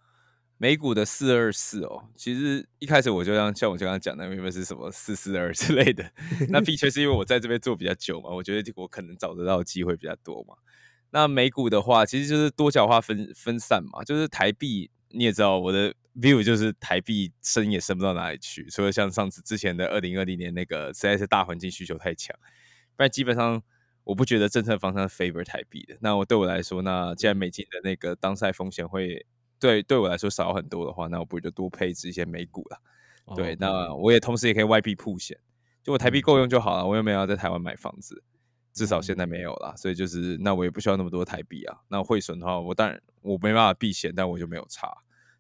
[0.61, 6.11] 美股的四二四哦，其实一开始我就像像我刚刚讲的，原本是什么四四二之类的。
[6.51, 10.55] 那的确是因为我在这边做比较久嘛，我觉得我可能找得到机会比较多嘛。
[11.11, 22.35] 那美股的话，其实就是多角化分分散嘛，就是台币你也知道，我的 view 就是台币升也升不到哪里去，除了像上次之前的二零二零年那个实在是大环境需求太强，
[22.97, 23.63] 不然基本上
[24.03, 25.97] 我不觉得政策方向 favor 台币的。
[26.01, 29.25] 那我对我来说，那既然美金的那个当赛风险会
[29.59, 32.81] 对对我来说少很多的话，那我不如就多配置一些美股了。
[33.25, 35.37] 哦对，那我也同时也可以外币铺险，
[35.83, 38.23] 就我台币嗯够用就好了，我又没有要在台湾买房子，
[38.73, 41.77] 至少现在嗯没有啦，所以就是那我也不需要那么多台币啊。
[41.89, 44.91] 那汇损的话，我当然我没办法避险，但我就没有差，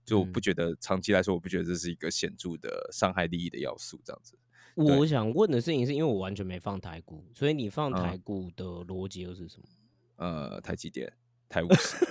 [0.05, 4.37] 就我不嗯觉得长期来说，我不觉得这是一个显著的伤害利益的要素，这样子。
[4.75, 9.65] 我想问的事情是因为我完全没放台股，所以你放嗯台股的逻辑又是什么？
[10.17, 11.11] 呃，台积电、
[11.49, 12.05] 台五十，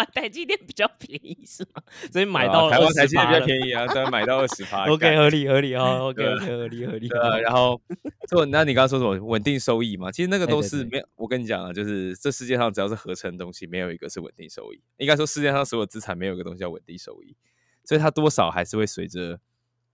[0.00, 1.82] 买台积电比较便宜是吗？
[2.10, 3.46] 所以买到台湾台积电比较。
[3.46, 7.08] 便宜啊，当然买到二十趴 OK，合理合理哦， OK 合理合理。
[7.08, 7.80] 对啊，然后
[8.28, 10.10] 做，那你刚刚说什么稳定收益嘛？
[10.10, 14.80] 其实那个都是没有，我跟你讲啊，就是这世界上只要是合成的东西，没有一个是稳定收益。
[14.98, 17.36] 应该说世界上所有资产没有一个东西叫稳定收益，
[17.84, 19.40] 所以它多少还是会随着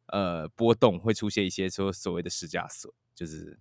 [0.08, 3.58] 呃波动会出现一些说所谓的市价损，就是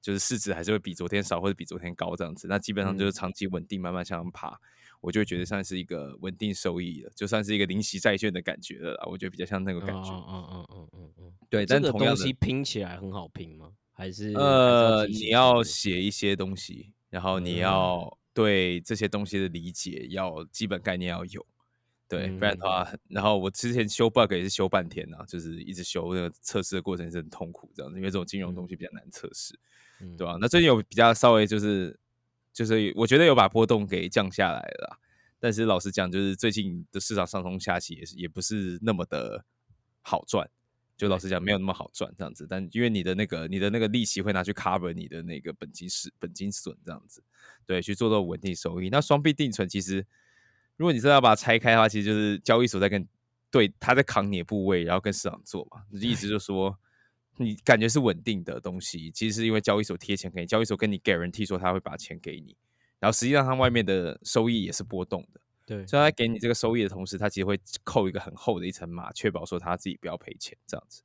[0.00, 2.46] 就是市值还是会比昨天少或者比昨天高这样子。
[2.48, 4.58] 那基本上就是嗯长期稳定慢慢向上爬，
[5.00, 9.06] 我就会觉得算是一个稳定收益了，就算是一个零息债券的感觉了啦。
[9.10, 10.10] 我觉得比较像那个感觉。
[10.10, 11.32] 嗯嗯嗯嗯嗯嗯。
[11.48, 13.72] 对，但同样的东西拼起来很好拼吗？
[13.92, 21.44] 还是呃，你要写一些东西，然后你嗯要对这些东西的理解要基本概念要有，
[22.08, 29.58] 对，不然的话，然后我之前修 bug 也是修半天呐、就是一直修那个测试的过程是很痛苦，这样子，因为这种金融东西比较难测试，
[30.00, 31.98] 嗯对吧、那最近有比较稍微就是
[32.58, 34.98] 就是我觉得有把波动给降下来了啦，
[35.38, 39.44] 但是老实讲，就是最近的市场上冲下起也是也不是那么的
[40.00, 40.50] 好赚。
[40.96, 47.22] 就老实讲，没有那么好赚这样子，但因为你的那个你的那个利息会拿去 cover 你的那个本金是本金损这样子，
[47.64, 48.88] 对，去做到稳定收益。
[48.88, 50.04] 那双币定存其实，
[50.76, 53.06] 如果你真的要把它拆开的话，其实就是交易所在跟
[53.48, 55.84] 对他在扛你的部位，然后跟市场做嘛。
[55.92, 56.76] 意思就是说，
[57.38, 62.56] 你感觉是稳定的东西，其实是因为交易所贴钱给你，交易所跟你 guarantee 说他会把钱给你，
[62.98, 65.40] 然后实际上它外面的收益也是波动的。
[65.64, 71.02] 对，所以他给你这个收益的同时，他其实会扣一个很厚的一层码，确保说他自己不要赔钱，这样子。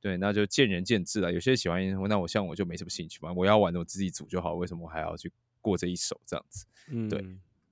[0.00, 1.32] 对，那就见仁见智了。
[1.32, 6.66] 有些人喜欢，那我像我就没什么兴趣嘛，我要玩的我自己组就好，为什么我还要去过这一手这样子？
[6.88, 7.24] 嗯对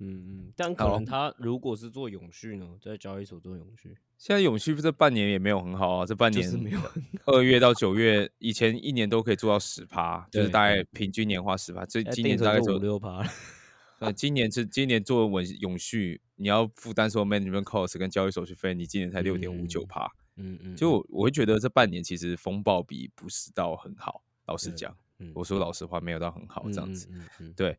[0.02, 6.80] 嗯嗯，但可能他如果是做永续呢，在交易所做永续，现在永续这半年也没有很好啊，这半年有
[7.26, 13.26] 二月到九月，以前一年都可以做到十趴，就是大概平均年化十趴，这哎今年大概做五六趴了。
[14.00, 20.12] 呃，今年是今年做稳永续，你要负担说 management cost 跟交易手续费，你今年才六点五九嗯趴。
[20.36, 27.54] 嗯嗯，就我我会觉得这半年其实风暴比不是到很好，老实对讲，嗯我说老实话，没有到很好这样子，嗯嗯嗯。
[27.56, 27.78] 对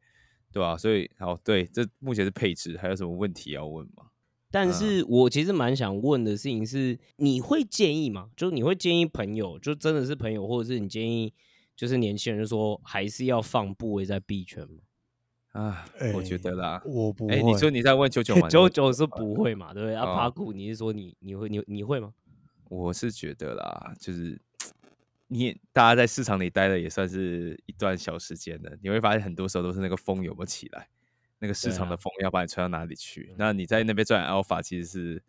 [0.53, 4.05] 对吧、所以好，对，这目前是配置，还有什么问题要问吗？
[4.51, 8.29] 但嗯是我其实蛮想问的事情是，你会建议吗？
[8.37, 11.33] 就是你会建议朋友，就真的是朋友，或者是你建议，
[11.75, 14.83] 就是年轻人就说还是要放部位在币圈吗。
[15.53, 18.47] 啊，我觉哎得啦，我不哎，你会说你在问九九吗？
[18.49, 19.95] 九九是不会嘛，对不对？
[19.95, 22.13] 啊，哦爬股你是说你你会你你会吗？
[22.69, 24.39] 我是觉得啦，就是
[25.33, 30.87] 你大家在市场里待了也算是一段小时间了，你会发现很多时候都是那个风有没有起来，
[31.39, 33.33] 那个市场的风要把你吹到哪里去。
[33.37, 35.23] 那你在那边赚 alpha，其实是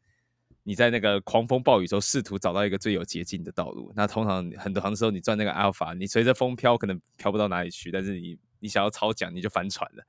[0.62, 3.92] 你在那个狂风暴雨中试图找到一个最有捷径的道路。
[3.96, 10.04] 那通常很多时候你赚那个 alpha，你随着风飘可能飘不到哪里去，但是你你想要超奖你就翻船了，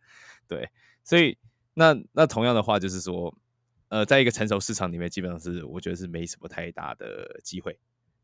[0.47, 0.69] 对，
[1.03, 1.37] 所以
[1.73, 3.35] 那那同样的话就是说。
[3.89, 7.77] 呃，在一个成熟市场里面，基本上是我觉得是没什么太大的机会。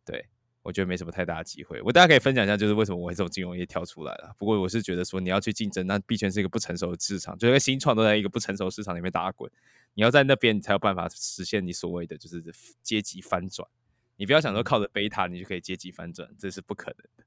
[0.03, 0.25] 对
[0.63, 1.81] 我觉得没什么太大的机会。
[1.81, 4.35] 我大家可以分享一下，就是为什么我会从金融业跳出来了。
[4.37, 9.51] 不过我是觉得说，你要去竞争，那币圈是一个不成熟的市场，就是新创都在一个不成熟市场里面打滚。
[9.93, 12.43] 你要在那边，你才有办法实现你所谓的就是
[12.81, 13.67] 阶级翻转。
[14.15, 17.23] 你不要想说靠着贝塔你就可以阶级翻转，这是不可能的。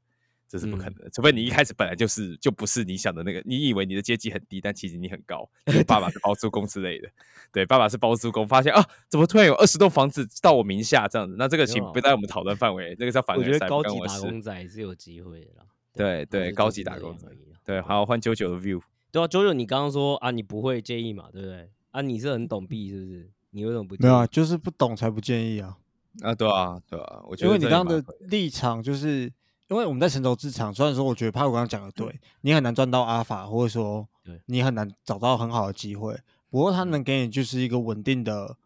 [0.48, 5.48] 这是不可能的，除非你一开始本来就是就不是你想的那个，你以为你的阶级很低，但其实你很高。
[5.66, 7.09] 你爸爸是包租公之类的，
[7.52, 11.35] 对，爸爸是包租公，发现啊，怎么突然有二十栋房子到我名下这样子？
[11.38, 15.64] 那这个请不在我们讨论范围，那个叫反我觉得高级打工仔是有机会的啦。
[15.92, 17.26] 对对，高级打工仔，
[17.64, 18.80] 对，好换九九的 view，
[19.11, 21.70] 对啊，九九，你刚刚说啊，你不会介意嘛，对不对？
[21.92, 23.30] 啊，你是很懂币是不是？
[23.50, 24.07] 你为什么不介意？
[24.07, 25.76] 没有啊，就是不懂才不建议啊。
[26.22, 29.33] 啊，对啊，对啊，我觉得因为你刚刚的立场就是，
[29.74, 36.16] 因为我们在成熟市场，虽然说我觉得帕我刚刚讲的对，你很难赚到阿法，或者说对你很难找到很好的机会。
[36.48, 38.56] 不过它能给你就是一个稳定的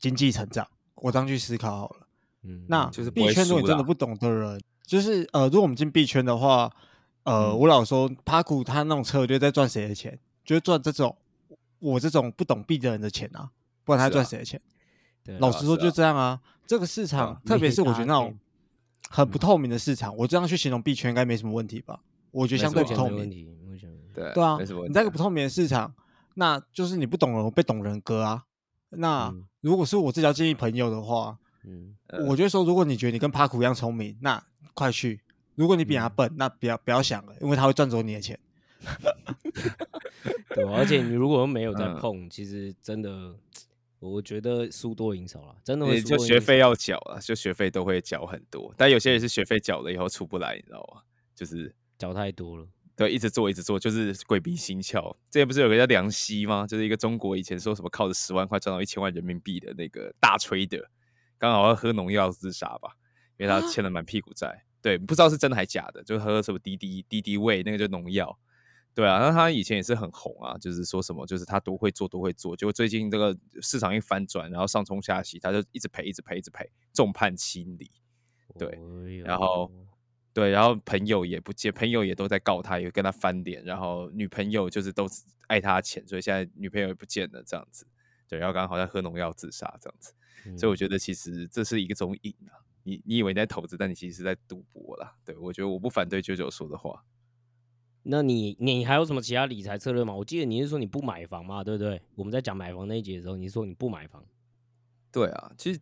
[0.00, 0.66] 经济成长。
[0.96, 2.08] 我这样去思考好了。
[2.42, 6.68] 嗯，那就是币圈如果你真的不懂的人，就是呃，如果我们进币圈的话，
[7.22, 10.18] 呃，嗯我老说帕古他那种策略在赚谁的钱？
[10.44, 11.16] 就是赚这种
[11.78, 13.50] 我这种不懂币的人的钱啊，
[13.84, 14.60] 不然他赚谁的钱？
[15.38, 16.40] 老实说，就这样啊。
[16.66, 18.38] 这个市场，啊特别是我觉得那没种
[19.08, 22.00] 很不透明的市场，我这样去形容币圈应该没什么问题吧？
[22.30, 23.28] 我觉得相对不透明。
[24.14, 25.94] 对对啊你在一个不透明的市场，
[26.34, 28.44] 那就是你不懂人被懂人割啊。
[28.90, 34.42] 那嗯如果是我这条建议朋友的话，嗯，呃我觉得说，如果你觉得你跟帕库一样聪明，那
[34.74, 35.18] 快去；
[35.56, 38.38] 如果你比他嗯笨，那不要不要想了，因为他会赚走你的钱。
[40.54, 43.34] 对啊，而且你如果没有在嗯碰，其实真的，
[44.00, 51.02] 我觉得输多赢少了，真的会，就学费要缴啊，就学费都会缴很多，但有些人是学费缴了以后出不来，你知道吗？
[51.34, 52.66] 就是缴太多了。
[52.94, 55.12] 对，一直做一直做，就是鬼迷心窍。
[55.30, 56.66] 之前不是有个叫梁希吗？
[56.66, 60.90] 就是一个中国以前说什么靠着十万块赚到一千万人民币的那个大吹的，
[61.38, 62.96] 刚好要喝农药自杀吧，
[63.36, 64.64] 因为他欠了满屁股债。
[64.82, 68.36] 对，不知道是真的还假的，就喝什么滴滴滴滴味，那个就农药。
[68.98, 72.56] 对啊，那他以前也是很红啊，就是说什么，就是他都会做，都会做。
[72.56, 77.88] 结果最近这个市场一翻转，然后上冲下洗，他就一直赔，一直赔，一直赔，重判轻离。
[78.58, 79.86] 对哎然后呦
[80.32, 87.86] 对，然后朋友也不见，朋友也都在告他，也跟他翻脸，然后女朋友就是都是爱他钱，所以现在女朋友也不见了，这样子。
[88.26, 90.12] 对，然后刚刚好像喝农药自杀这样子，
[90.58, 92.58] 所以我嗯觉得其实这是一个种瘾啊。
[92.82, 95.14] 你你以为你在投资，但你其实是在赌博啦。
[95.24, 97.04] 对我觉得我不反对九九说的话。
[98.02, 100.14] 那你你还有什么其他理财策略吗？
[100.14, 102.00] 我记得你是说你不买房嘛，对不对？
[102.14, 104.24] 我们在讲买房那一节的时候，你说你不买房，
[105.12, 105.80] 对啊，其实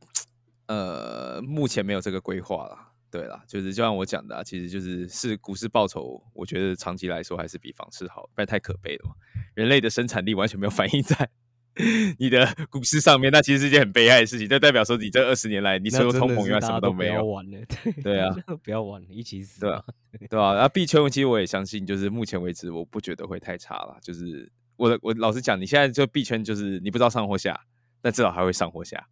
[0.66, 2.92] 呃，目前没有这个规划啦。
[3.08, 9.16] 对啦，就是就像我讲的、啊，其实就是是股市报酬，我觉得长期来说还是比房市好，不然太可悲了。
[9.54, 11.30] 人类的生产力完全没有反映在
[12.18, 14.48] 你的股市上面，那其实是一件很悲哀的事情。
[14.48, 17.24] 这代表说你这二十年来，你除了通膨以外什么都没有。
[17.24, 17.58] 玩了，
[18.02, 18.34] 对啊，
[18.64, 19.84] 不要玩了，一起死对啊吧。
[20.30, 23.98] 对啊，那币圈其实我也相信，就是目前为止，我不觉得会太差了。
[24.00, 27.60] 就是我的，我老实讲，你现在就币圈就是你不知道上或下，
[28.00, 29.06] 但至少还会上或下，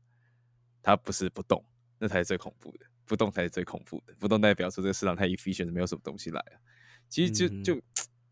[0.83, 1.62] 它不是不动，
[1.98, 6.59] 那才是最恐怖的，不动才是最恐怖的，不动代表说这个市场太 efficient，没有什么东西来了。
[7.11, 7.81] 其实就就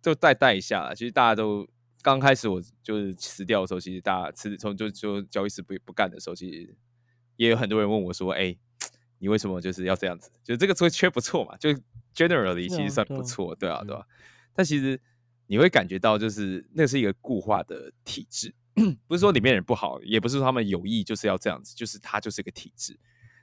[0.00, 1.68] 就带带一下啦，其实大家都
[2.02, 6.76] 刚开始我就是辞掉的时候，其实大家辞从就就交易室不不干的时候，其实
[7.36, 8.54] 也有很多人问我说，哎、
[9.18, 10.30] 你为什么就是要这样子？
[10.42, 11.70] 就这个缺缺不错嘛，就
[12.14, 14.04] generally 其实算不错，对啊，嗯对啊。
[14.52, 15.00] 但其实
[15.46, 18.52] 你会感觉到，就是那是一个固化的体制，
[19.06, 22.98] 不是说里面人不好，也不是说他们有意就是要这样子，就是它就是一个体制。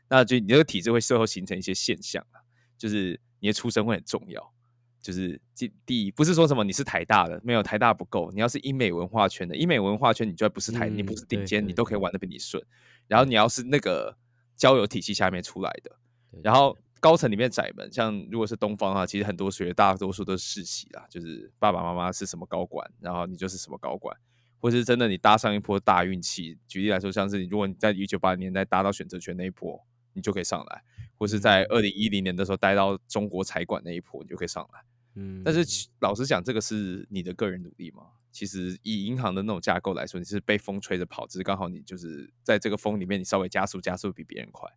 [0.10, 2.42] 那就你这个体制会最后形成一些现象啊，
[2.78, 4.54] 就是你的出身会很重要。
[5.02, 12.64] 就是第第一，不是说什么你是台大的，没有台大不够，你要是英美文化圈的，英美文化圈你就算不是台，你不嗯是顶尖，对对你都可以玩的比你顺。
[13.08, 14.16] 然后你要是那个
[14.56, 15.96] 交友体系下面出来的，
[16.44, 24.16] 然后高层里面窄门，像如果是东方啊，其实很多学大多数都是世袭啦，就是爸爸妈妈是什么高管，然后你就是什么高管，
[24.60, 26.58] 或是真的你搭上一波大运气。
[26.68, 29.82] 举例来说，像是你如果你在一九八零年代搭到选择权那一波，
[30.20, 30.84] 你就可以上来，
[31.18, 34.84] 或是在二零一零年的时候待到中国财管那一波，你就可以上来。
[35.16, 38.04] 嗯，但是其老实讲，这个是你的个人努力吗？
[38.32, 44.70] 其实以银行的那种架构来说，你是被风吹着跑，只是刚好你就是在这个风里面，你稍微加速加速比别人快。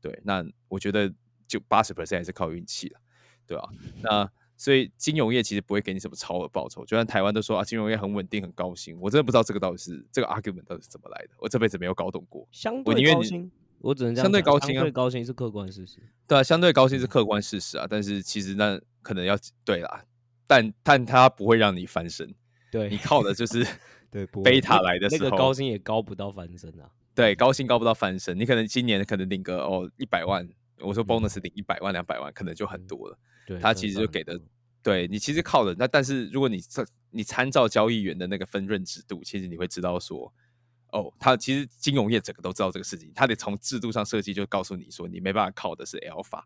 [0.00, 1.12] 对，那我觉得
[1.48, 3.00] 就八十 percent 还是靠运气了，
[3.46, 3.68] 对吧、
[4.02, 12.46] 那所以金融业其实不会给你什么超额报酬，就像台湾都说啊，金融业很稳定、很高薪，我真的不知道这个到底是这个 argument 到底是怎么来的，我这辈子没有搞懂过。
[12.52, 15.98] 相我宁愿你对高薪，我只能相对高薪啊相对高薪是客观事实。
[16.26, 20.04] 对啊，相对高薪是客观事实啊，但是其实那可能要对啦，
[20.46, 22.32] 但但它不会让你翻身，
[22.70, 23.66] 对你靠的就是
[24.10, 26.90] 对不贝塔来的时候，那个高薪也高不到翻身啊。
[27.14, 33.18] 对，高薪高不到翻身，你可能今年可能领个哦一百万，我说嗯 bonus 领一百万两百万，可能就很多了。
[33.46, 34.40] 对，他其实就给的，
[34.82, 40.32] 对你其实靠的那，但是如果你这你参照交易员的那个分润制度，其实你会知道说，
[40.92, 46.42] 哦，他其实金融业整个都知道这个事情，他得从制度上设计就告诉你说，你没办法靠的是 alpha。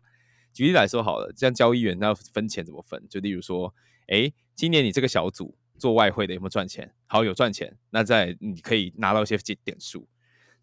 [0.53, 3.05] 举例来说好了，像交易员那要分钱怎么分？
[3.09, 3.73] 就例如说，
[4.07, 6.93] 诶，今年你这个小组做外汇的有没有赚钱？
[7.07, 10.07] 好，有赚钱，那在你可以拿到一些点点数。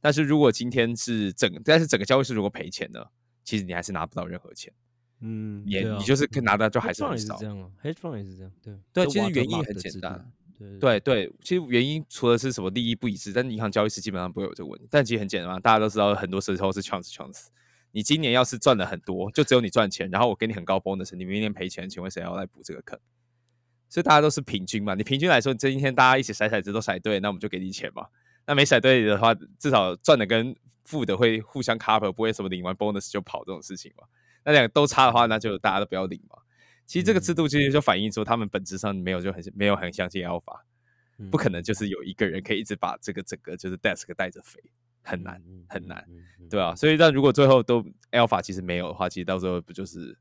[0.00, 3.04] 但是如果今天是整，但是整个交易室如果赔钱呢，
[3.44, 4.72] 其实你还是拿不到任何钱，
[5.20, 7.46] 嗯，你也、啊你就是可以拿到就还是很少也是这。
[7.46, 10.32] 样啊，hedge fund 也是这样，对对就其实原因很简单，
[10.80, 14.86] 对对对，其实原因除了是什么利益不一致，但银行交易是基本上不会有这个问题。
[14.90, 17.46] 但其实很简单嘛，大家都知道，很多时候是 chance chance。
[17.90, 22.98] 你今年要是赚了很多，就只有你赚钱，然后我给你很高 bonus，你明年赔钱，请问谁要来补这个坑？
[23.88, 24.94] 所以大家都是平均嘛。
[24.94, 28.06] 你平均来说，今天大家一起骰骰子都骰对，那我们就给你钱嘛。
[28.46, 34.04] 那没骰对的话，至少赚的跟负的会互相 cover，不会什么领完 bonus 就跑这种事情嘛。
[34.44, 36.38] 那两个都差的话，那就大家都不要领嘛。
[36.86, 40.60] 其实这个制度其实就反映出，他们本质上没有就很没有很相信 alpha。
[41.30, 44.60] 不可能就是有一个人可以一直把这个整个就是 desk 带着飞，
[45.02, 46.04] 很难嗯很难，，
[46.50, 47.80] 对啊，所以但如果最后都
[48.10, 50.18] alpha 其实没有的话，其实到时候不就是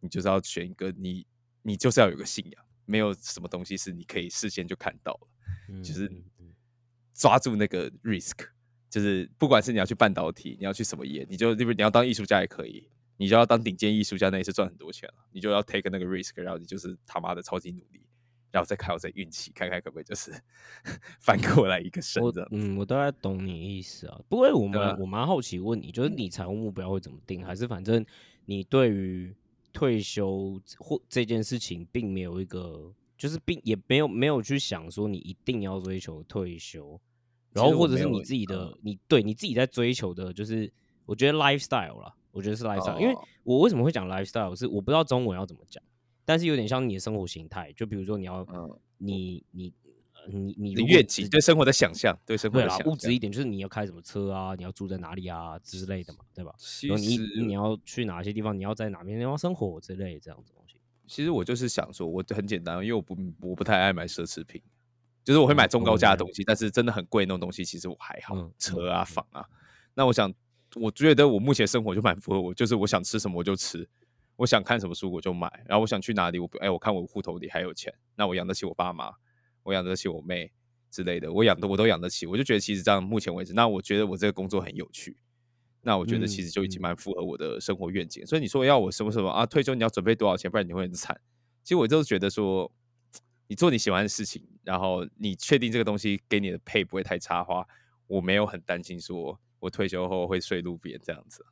[0.00, 1.26] 你就是要选一个你
[1.62, 5.28] 你就是要有个信仰，没有什么东西是你可以事先就看到了，
[5.70, 6.12] 嗯就是
[7.14, 8.48] 抓住那个 risk，
[8.90, 12.86] 就是不管是你要去半导体，你要去什么业，你就你要当艺术家也可以。
[13.18, 15.14] 你就要当顶尖艺术家，那也是赚很多钱了。
[15.32, 18.00] 你就要 take 那个 risk，然后你就是他妈的超级努力，
[18.50, 20.32] 然后再靠这运气，看看可不可以就是
[21.20, 22.56] 翻过来一个身我这样子。
[22.56, 24.18] 嗯，我大概懂你意思啊。
[24.28, 27.44] 不过我们啊我蛮好奇问你，就是你财务目标会怎么定？
[27.44, 28.06] 还是反正
[28.46, 29.34] 你对于
[29.72, 37.00] 退休或这件事情，并没有一个，就是并也没有没有去想说你一定要追求退休，
[37.52, 40.72] 然后或者是你自己的，嗯你对你自己在追求的，就是
[41.04, 45.82] 我觉得 lifestyle 啦，我觉得是 lifestyle，、因为哦我为什么会讲 lifestyle 是我不知道中文要怎么讲，
[46.24, 49.72] 但是有点像你的生活形态，就比如说你要，嗯，你你
[50.14, 52.86] 呃你你你如果愿景对生活的想象，对生活，的想象。
[52.86, 56.54] 物质一点就是你要开什么车啊，你要住在哪里啊之类的嘛，对吧？
[56.58, 60.76] 其然后你你要去哪些地方，你要在哪边地方生活之类的这样子东西。
[61.08, 64.60] 其实我就是想说，我很简单，因为我不我不太爱买奢侈品，
[65.24, 69.44] 就是我会买中高价的东西，但是真的很贵那种东西，其实我还好，嗯车啊、嗯房啊。
[69.94, 70.32] 那我想，
[70.74, 73.88] 我觉得我目前生活就蛮符合我，就是我想吃什么我就吃，
[74.36, 79.12] 我想看什么书我就买，然后我想去哪里，我不哎，我看我户头里还有钱，那我养得起我爸妈，
[79.62, 80.52] 我养得起我妹
[80.90, 85.16] 之类的，我养的我都养得起，我就觉得其实这样目前为止，那我觉得我这个工作很有趣。
[85.80, 91.18] 那我觉得其嗯实就已经嗯蛮符合我的生活愿景，所以你说要我什么什么啊，退休你要准备多少钱，不然你会很惨。
[91.62, 92.70] 其实我就是觉得说，
[93.46, 97.64] 你做你喜欢的事情，然后你确定这个东西给你的配不会太差的话，
[98.08, 101.44] 我没有很担心说我退休后会睡路边这样子。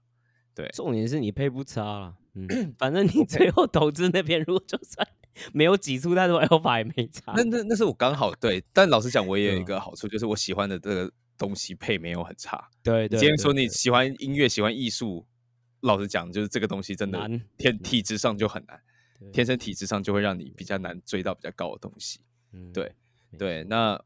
[0.55, 2.47] 对，重点是你配不差啦，嗯，
[2.79, 5.07] 反正你最后投资那边如果就算
[5.53, 7.35] 没有挤出太多 alpha 也没差。
[7.37, 12.71] 那那那是我刚好对，但老实讲，我也有一个好处，就是我喜欢的这个东西配没有很差。
[12.83, 15.27] 对对，你今天说你喜欢音乐、喜欢艺术，
[15.81, 17.29] 老实讲，就是这个东西真的
[17.59, 18.81] 天体质上就很难，
[19.31, 22.21] 天生体质上就会让你比较难追到比较高的东西。
[22.55, 22.91] 嗯对
[23.37, 24.03] 对，那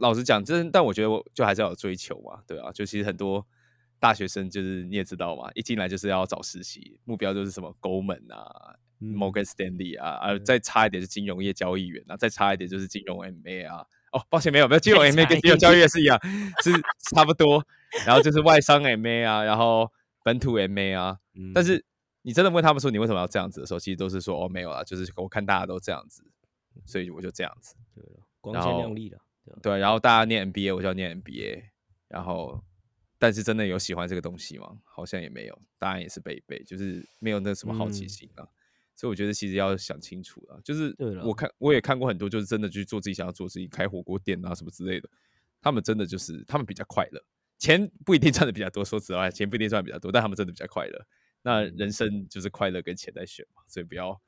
[0.00, 3.46] 老实讲，真但我觉得我就还是要有追求嘛，对啊，就其实很多
[3.98, 13.86] 大学生就是你也知道嘛，一进来就是要找实习，目标就是什么 Goldman 啊、嗯 Morgan Stanley 啊，而再差一点是金融业交易员啊，再差一点就是金融 MA 啊。
[14.12, 16.18] 哦，抱歉，没有没有，金融再 MA 跟金融交易点也是一样，
[16.64, 16.72] 是
[17.14, 17.64] 差不多。
[18.04, 19.88] 然后就是外商 MA 啊，然后
[20.24, 21.18] 本土 MA 啊，
[21.54, 21.84] 但嗯是
[22.22, 26.24] 你真的问他们说你为什么要这样子的时候，其实都是说哦没有啦，就是我看大家都这样子，
[26.84, 27.76] 所以我就这样子。
[27.94, 29.20] 对了，光鲜亮丽的，
[29.56, 31.62] 对对，然后大家念 MBA，我就要念 MBA，
[32.08, 32.62] 然后
[33.18, 34.78] 但是真的有喜欢这个东西吗？
[34.84, 38.46] 好像也没有，答案也是背背，就是没有那什么好奇嗯心啊。
[38.96, 40.94] 所以我觉得其实要想清楚了，就是
[41.24, 45.08] 我看我也看过很多，就是真的去做自己想要做的事情，开火锅店啊什么之类的，
[45.62, 47.24] 他们真的就是他们比较快乐，
[47.56, 51.06] 钱不一定赚的比较多，说实话，钱不一定赚的比较多，但他们真的比较快乐。
[51.42, 54.20] 那人生就是快乐跟钱在选嘛，所以不要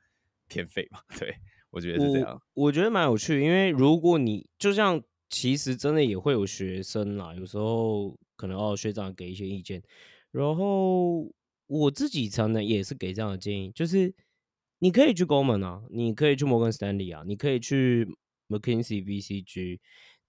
[0.47, 0.99] 偏废嘛。
[1.19, 1.35] 对
[1.69, 2.41] 我觉得是这样。
[2.55, 5.03] 我我觉得蛮有趣，因为如果你就像
[5.33, 9.81] 其实真的也会有学生啦，有时候可能哦学长给一些意见，
[10.29, 11.27] 然后
[11.65, 14.13] 我自己常常也是给这样的建议，就是
[14.77, 18.07] 你可以去 Goldman 啊，你可以去摩根 Stanley 啊，你可以去
[18.47, 19.79] McKinsey、BCG，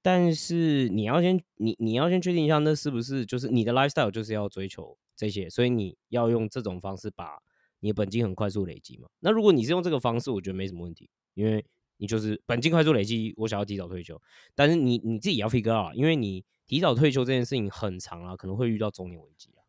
[0.00, 7.38] 但是你要先你你要先确定一下，那是不是就是你的 lifestyle 就是要追求这些，所以你要用这种方式把
[7.80, 9.08] 你的本金很快速累积嘛。
[9.20, 11.62] 那如果你是用这个方式，我觉得没什么问题，因为
[12.04, 14.20] 你就是本金快速累积，我想要提早退休，
[14.54, 19.64] 但是你你自己也要 figure out，因为你提早退休这件事情很长啊，可能会遇到中年危机啊。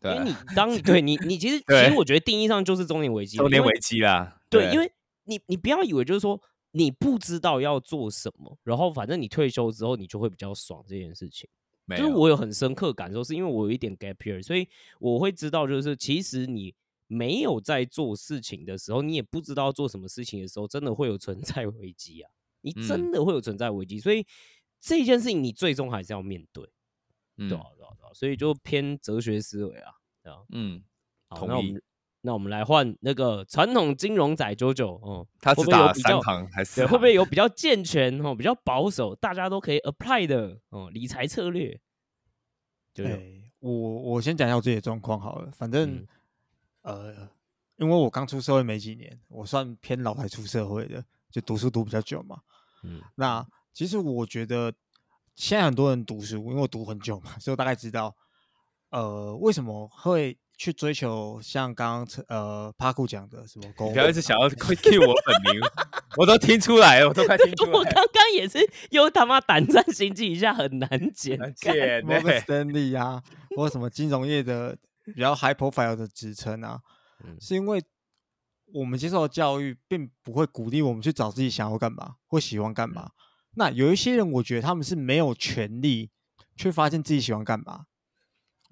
[0.00, 4.90] 对因为你当你对你你其实 其实我觉得定义上就是中年危机中年危机啦，对，因为
[5.22, 6.40] 你你不要以为就是说
[6.72, 11.48] 你不知道要做什么，然后反正你退休之后你就会比较爽这件事情。
[11.84, 14.68] 没有就是我有很深刻感受，是因为我有一点 gap year，所以
[14.98, 16.74] 我会知道，就是其实你
[17.08, 22.30] 没有在做事情的时候，你也不知道做什么事情的时候，真的会有存在危机啊！
[22.60, 24.26] 你嗯真的会有存在危机，所以
[24.80, 26.64] 这件事情你最终还是要面对，
[27.36, 29.92] 嗯对啊，对啊，对啊，所以就偏哲学思维啊，
[30.22, 30.38] 对啊。
[30.50, 30.82] 嗯，
[31.28, 31.82] 好，同意那我们
[32.20, 36.84] 那我们来换那个传统金融仔九九哦，会他只打比行还是？
[36.84, 41.80] 会不会有比较健全哦、比较保守，大家都可以 apply 的哦理财策略？
[42.92, 46.06] 九九，哎，我我先讲一下我自己的状况好了，反正、嗯
[46.88, 47.28] 呃，
[47.76, 52.38] 因为我刚出社会没几年，我算偏老牌出社会的，就读书读比较久嘛。
[52.82, 54.72] 嗯那其实我觉得
[55.34, 58.16] 现在很多人读书，因为我读很久嘛，所以我大概知道，
[58.90, 65.60] 呃，为什么会去追求像刚刚呃帕库讲的什么公你不要一直想要 cue 我本名，
[66.16, 67.94] 我都听出来了，我都快听出我来了。
[67.94, 68.58] 刚刚也是
[68.90, 71.38] 又他妈胆战心惊一下，很难剪。
[71.38, 73.22] 很干贱摩根欸 Stanley 啊，
[73.56, 74.76] 或什么金融业的
[75.14, 76.80] 比较 high profile 的职称啊，
[77.24, 77.82] 嗯是因为
[78.72, 83.12] 我们接受的教育并不会鼓励我们去找自己想要干嘛或喜欢干嘛。
[83.54, 86.10] 那有一些人，我觉得他们是没有权利
[86.54, 87.86] 去发现自己喜欢干嘛。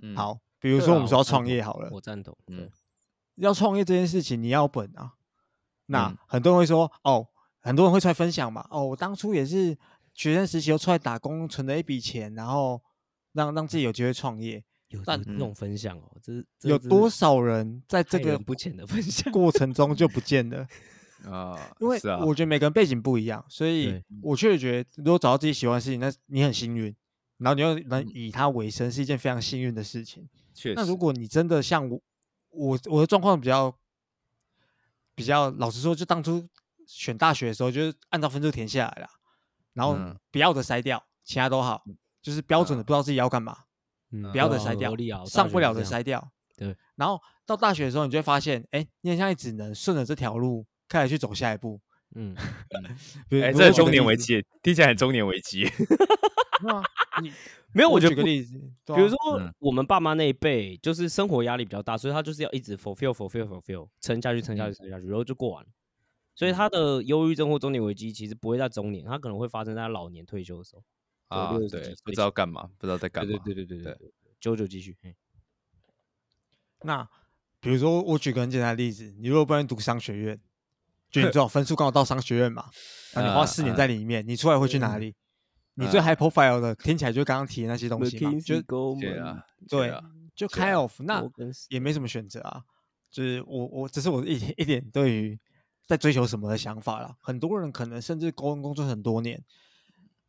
[0.03, 2.37] 嗯，好，比如说我们说要创业好了，我赞同。
[2.49, 2.71] 嗯对，
[3.37, 5.15] 要创业这件事情，你要本啊。
[5.87, 7.27] 那嗯很多人会说，哦，
[7.61, 9.77] 很多人会出来分享嘛，哦，我当初也是
[10.15, 12.83] 学生时期又出来打工，存了一笔钱，然后
[13.33, 14.63] 让让自己有机会创业。
[14.89, 19.33] 有但有这种分享哦，这是有多少人在这个不浅的分享？
[19.33, 20.67] 过程中就不 见了？
[21.25, 26.95] 啊，因为我觉得每个人背景不一样，所以我确实觉得，如果找到自己喜欢的事情，那你很幸运，
[27.39, 30.29] 然后你又能嗯以它为生，是一件非常幸运的事情。
[30.55, 30.75] 确实。
[30.77, 32.01] 那如果你真的像我，
[32.51, 33.77] 我我的状况比较
[35.15, 36.47] 比较，老实说，就当初
[36.87, 39.09] 选大学的时候，就是按照分数填下来了，
[39.73, 41.83] 然后嗯不要的筛掉，其他都好，
[42.23, 43.65] 就是标准的，嗯不知道自己要干嘛，
[44.13, 46.27] 嗯不要的筛掉上不了的筛掉。
[46.57, 51.81] 对，然后到大学的时候，你就会发现，哎，你很像也只能顺着这条路开始去走下一步。
[52.15, 52.35] 嗯，
[53.31, 55.65] 哎，这是中年危机，听起来很中年危机。
[56.65, 56.83] 没有啊
[57.21, 57.31] 你
[57.75, 65.69] 没有，我觉举个例子，比如说嗯我们爸妈那一辈，就是生活压力比较大，所以他就是要一直 fulfill fulfill fulfill 撑下去，撑下去，撑下去，然后就过完了。
[66.35, 70.83] 所以他的忧郁症或中年危机其实不会在中年，他可能会发生在老年退休的时候。
[71.29, 73.39] 啊，对，不知道干嘛，不知道在干嘛。
[73.45, 74.13] 对对对对对。
[74.39, 74.97] 九九继续。
[76.83, 77.09] 那
[77.59, 80.41] 比如说，我举个很简单的例子，你如果不能读商学院，
[81.11, 82.71] 就你 最好分数刚好到商学院嘛，
[83.15, 85.17] 那你花四年在里面，你出来会去哪里？
[85.75, 90.05] 你最 high profile 的，听起来就是刚刚提的那些东西嘛，就对啊，对啊，
[90.35, 91.23] 就开 off，那
[91.69, 92.63] 也没什么选择啊，
[93.11, 95.39] 就是我我只是我一一点对于
[95.87, 97.17] 在追求什么的想法了。
[97.21, 99.43] 很多人可能甚至工工作很多年。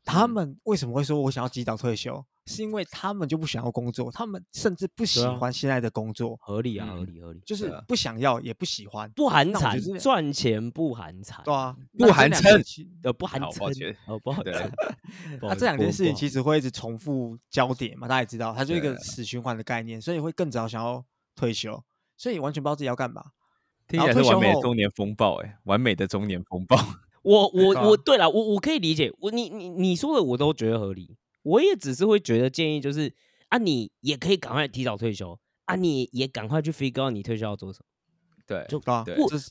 [0.07, 2.25] 他嗯们为什么会说我想要及早退休？
[2.45, 9.11] 是因为他们就不想要工作，他们甚至不喜啊欢现在的工作，合理啊，合嗯理合理，就是啊不想要也不喜欢。
[9.11, 14.71] 不含产那我觉得赚钱不含产，对啊，不那这含称两个其呃不含好抱称歉，哦不好对称。
[15.43, 21.03] 那这两件事情其实实会一直重复焦点嘛，大家也知道，它就一个死循环的概念，所以会更早想要
[21.35, 21.83] 退休，
[22.15, 23.25] 所以完全不知道自己要干嘛。
[23.89, 26.77] 听起来是完美的中年风暴，哎，完美的中年风暴。
[27.27, 33.13] 我我我对了，我我可以理解，我你你你说的我都觉得合理，我也只是会觉得建议就是
[33.49, 38.91] 啊，你也可以赶快提早退休啊，你也赶快去 figure out 你退休要做什么，对，就不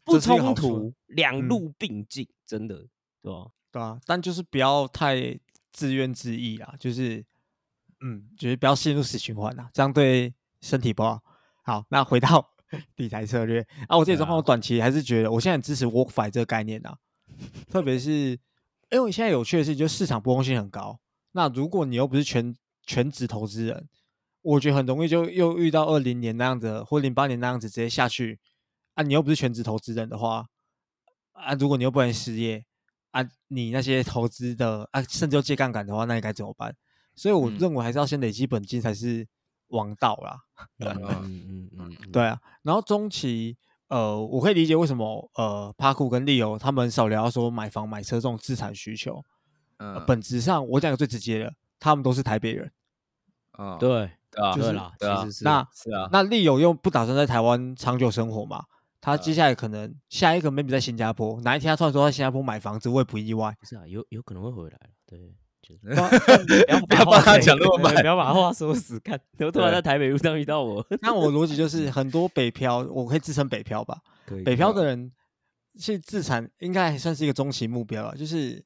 [0.04, 1.48] 不冲突，两嗯。
[1.48, 2.86] 路并进，真的
[3.22, 3.46] 对吧？
[3.70, 5.38] 对啊，但就是不要太
[5.72, 7.22] 自怨自艾啊，就是
[8.00, 11.20] 嗯，就是不要陷入死循环啊，这样对身体不好。
[11.62, 12.54] 好，那回到
[12.96, 13.60] 理财策略。
[13.88, 14.38] 啊，我自己对状况，啊。
[14.38, 16.96] 我短期还是觉得我现在很支持 work fi 这个概念啊，
[17.70, 18.38] 特别是
[18.90, 20.98] 因为现在有趣的是，就市场波动性很高。
[21.32, 22.54] 那如果你又不是全
[22.86, 23.88] 全职投资人，
[24.42, 28.38] 我觉得很容易就又遇到二零年那样子，或零八年那样子直接下去
[28.94, 29.02] 啊！
[29.02, 30.46] 你又不是全职投资人的话
[31.32, 32.64] 啊，如果你又不能失业
[33.10, 36.74] 啊，你那些投资的啊，甚至要借杠杆的话，那你该怎么办？
[37.14, 39.26] 所以我嗯认为还是要先累积本金才是
[39.68, 40.38] 王道啦。
[40.78, 43.56] 嗯嗯嗯嗯， 对啊，然后中期，
[43.88, 49.22] 呃，我可以理解为什么呃，帕库跟利友他们少聊说买房买车这种资产需求。
[49.78, 52.72] 呃嗯，本质上，我讲个最直接的，他们都是台北人。
[53.52, 58.64] 啊，对对啊，就是对啦，对啊其实是那是啊，那利友又不打算在台湾长久生活嘛？
[59.00, 63.54] 他接呃下来可能下一个 maybe 在新加坡，哪一天他突然说在新加坡买房子，我也不意外。
[63.60, 65.34] 不是啊，有有可能会回来了，对。
[65.82, 65.88] 不
[66.70, 73.98] 要不要 帮他讲那么满不要把话说死，看，然后突然在台北路上遇到我，那我逻辑就是， 很多北漂，我可以自称北漂吧。
[74.44, 75.12] 北漂的人
[75.78, 78.64] 去自产，应该还算是一个中期目标啊，就是。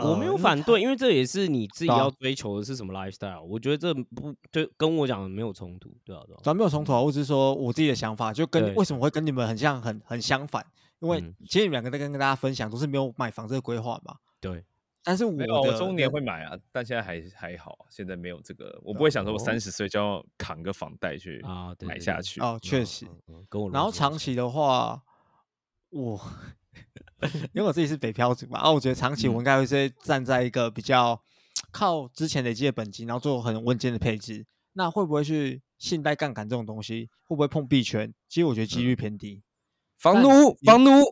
[0.00, 10.64] 我没有反对，因为这也是你自己要追求的是什么 lifestyle，我觉得这不就跟我讲的没有冲突，对啊，对啊，咱没有冲突啊，我只是说我自己的想法，就跟为什么会跟你们很像，很很相反。
[11.00, 14.14] 因为嗯其实你们两个在跟跟大家分享，都是没有买房这个规划嘛。
[14.40, 14.64] 对，
[15.08, 15.32] 但是我
[15.62, 22.38] 我中年会买啊，但现在还还好，现在没有这个，我不会想说我哦三十岁就要扛个房贷去啊买下去。
[22.42, 23.06] 哦，确实。
[23.72, 25.02] 然后长期的话，
[25.88, 26.20] 我
[27.54, 31.18] 因为我自己是北漂族嘛，啊，我觉得长期我嗯应该会是站在一个比较
[31.70, 34.44] 靠之前累积的本金，然后做很稳健的配置。
[34.74, 37.08] 那会不会去信贷杠杆这种东西？
[37.22, 38.12] 会不会碰币圈？
[38.28, 39.42] 其实我觉得几率偏低。
[40.02, 41.02] 但房奴，房奴，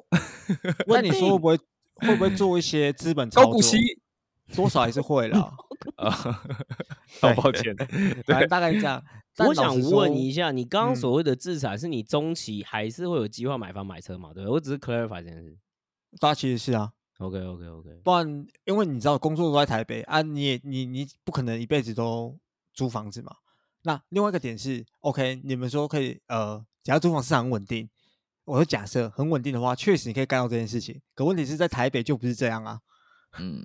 [0.86, 1.58] 那你说会不会
[1.96, 3.50] 会不会做一些资本操作？
[3.50, 3.78] 高股息
[4.54, 5.52] 多少还是会啦。
[5.96, 6.10] 啊，
[7.20, 7.74] 好抱歉，
[8.26, 9.02] 反正大概这样。
[9.34, 14.32] 但我想问一下，你刚刚嗯所谓的自产，是你中期还是会有计划买房买车嘛？
[14.32, 15.56] 对不对，我只是 clarify 这件事。
[16.18, 22.38] 大家其实是啊，OK OK OK，不然因为你知道工作都在台北啊，你也你你不可能一辈子都
[22.72, 23.36] 租房子嘛。
[23.82, 27.88] 那另外一个点是，OK，你们说可以呃，只要租房市场很稳定，
[28.46, 30.98] 我说假设很稳定的话，确实你可以干到这件事情。
[31.14, 32.80] 可问题是在台北就不是这样啊。
[33.38, 33.62] 嗯，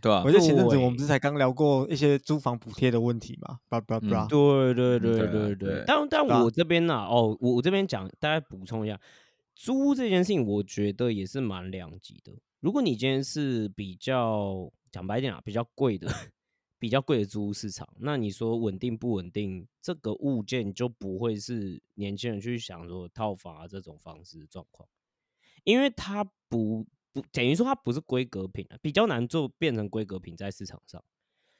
[0.00, 3.58] 对啊我，记得前阵子我们不是才刚聊过一些租房补贴的问题嘛？
[3.68, 4.28] 叭叭叭嗯。
[4.28, 8.98] 对对对对啊对对但但我这边呢、哦，我我这边讲，大家补充一下，
[9.54, 12.32] 租这件事情，我觉得也是蛮两极的。
[12.60, 16.08] 如果你今天是比较讲白一点啊，比较贵的、
[16.82, 24.88] 比较贵的租屋市场，那你说稳定不稳定，这个物件就不会是年轻人去想说套房啊这种方式的状况，
[25.62, 31.00] 因为它不不等于说它不是规格品啊，比较难做变成规格品在市场上。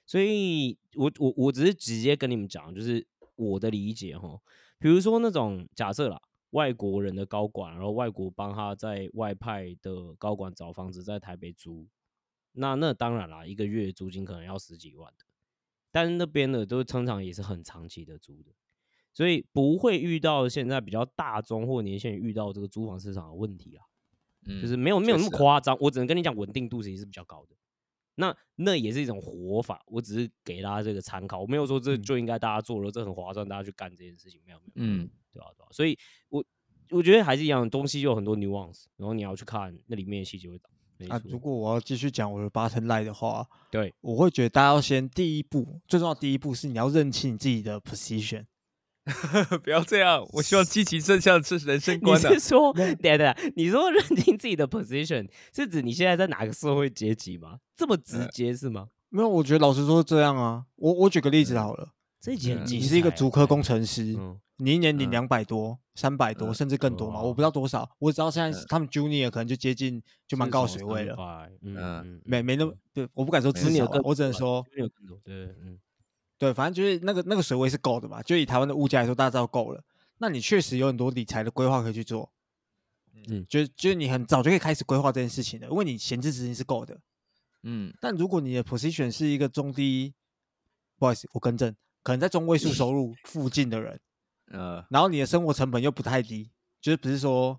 [0.05, 3.07] 所以我我我只是直接跟你们讲，就是
[3.37, 4.41] 我的理解哈。
[4.81, 6.21] 比如说那种假设啦，
[6.51, 11.87] 外国人的高管，然后外国帮他在外派的高管找房子在台北租，
[12.53, 15.25] 那那当然啦，一个月租金可能要十几万的，
[15.91, 18.53] 但是那边的都通常也是很长期的租的，
[19.13, 23.85] 所以不会遇到现在比较大中或年轻人遇到这个租房市场的问题啊。
[24.61, 27.55] 就是嗯没有没有那么夸张，我只能跟你讲稳定度其实是比较高的。
[28.17, 35.97] 那那也是一种活法，我只是给大家这个参考，我没有说这嗯就应该大家做了，这很划算，大家去干这件事情，没有没有，嗯，对吧、对吧、所以
[36.29, 36.45] 我
[36.91, 40.59] 我觉得还是一样，东西有很多 nuance，然后你要去看那里面的细节会
[41.09, 48.45] 啊，如果我要继续讲我的 button line 的话，对，我会觉得大家要先第一步，最重要的第一步是你要认清你自己的 position。
[49.65, 52.49] 不要这样，我希望积极正向是人生你观的是。
[52.49, 57.59] 说，对对，你说认清自己的 position 是指你现在在哪个社会阶级吗？
[57.77, 58.87] 这么直呃接是吗？
[59.09, 60.65] 没有，我觉得老实说是这样啊。
[60.77, 61.89] 我我举个例子好了，
[62.21, 71.17] 这一集很嗯精你是一个足科工程师，嗯你一年领嗯两百多、三百多，嗯甚至更多嘛，我不知道多少，我只知道现在嗯他们 junior 可能就接近就蛮高水位了，
[71.63, 74.89] 嗯没没那么，对，我不敢说没至少啊，有更我只能说，对
[75.25, 75.79] 对嗯。
[76.39, 79.81] 对，反正就是那个那个水位是够的嘛，就以台湾的物价来说，大家知道够了。
[80.19, 82.33] 那你确实有很多理财的规划可以去做，
[83.29, 86.99] 嗯就就是你很早就可以开始规划这件事情了，因为你闲置资金是够的。
[87.63, 90.15] 嗯但如果你的 position 是一个中低，
[90.99, 91.73] 不好意思，我更正，
[92.03, 94.01] 可能在中位数收入附近的人，
[94.53, 96.51] 呃然后你的生活成本又不太低，
[96.81, 97.59] 就是不是说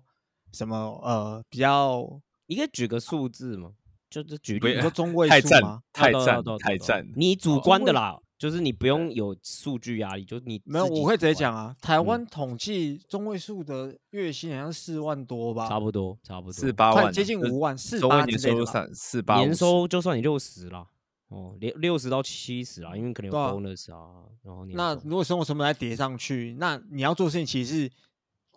[0.52, 2.08] 什么呃比较，
[2.46, 3.72] 你可以举个数字吗？
[4.08, 5.80] 就是举例，你说中位数吗？
[5.92, 18.72] 太赞懂懂懂懂懂太赞，你主观的啦，就是你不用有数据压力，就是你没有，我会直接讲啊，台嗯湾统计中位数的月薪好像四万多吧，差不多差不多四八万接近就是五万，四八年收入之类的吧。
[18.72, 20.86] 三四八年收就算你六十啦，
[21.34, 27.90] 哦，六六十到七十啊，因为可能有 bonus 啊，然后你那如果生活成本再叠上去，那你要做事情其实是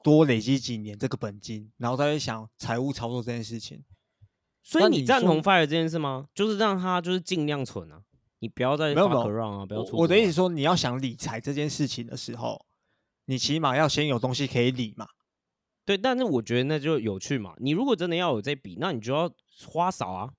[0.04, 3.84] 多累积几年这个本金，然后再去想财务操作这件事情。
[4.62, 6.28] 所以你赞同 fire 这件事吗？
[6.36, 8.02] 就是让他就是尽量存啊，
[8.40, 12.66] 你不要再没有没 fuck 有 around 啊，不要出啊我的意思说，你要想理财这件事情的时候，
[13.26, 15.08] 你起码要先有东西可以理嘛。
[15.86, 17.54] 对，但是我觉得那就有趣嘛。
[17.60, 19.32] 你如果真的要有这笔，那你就要
[19.66, 20.34] 花少啊。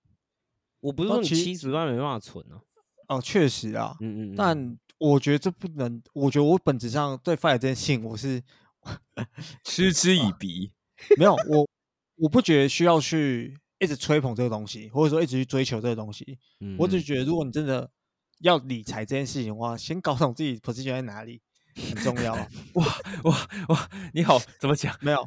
[0.80, 2.60] 我不是说七十万没办法存啊，
[3.08, 8.42] 哦，确实啊，嗯嗯嗯，但我觉得这不能，我觉得我本质上对 fire 这件事情，我是
[9.64, 10.72] 嗤之以鼻。
[11.16, 11.68] 没有我，
[12.16, 16.38] 我不觉得需要去一直吹捧这个东西，或者说一直去追求这个东西。
[16.60, 17.88] 嗯我只嗯觉得，如果你真的
[18.40, 21.40] 要理财这件事情的话，先搞懂自己 position 在哪里
[21.74, 22.48] 很重要啊。
[22.74, 22.84] 哇
[23.68, 24.92] 哇，你好，怎么讲？
[25.00, 25.24] 没有，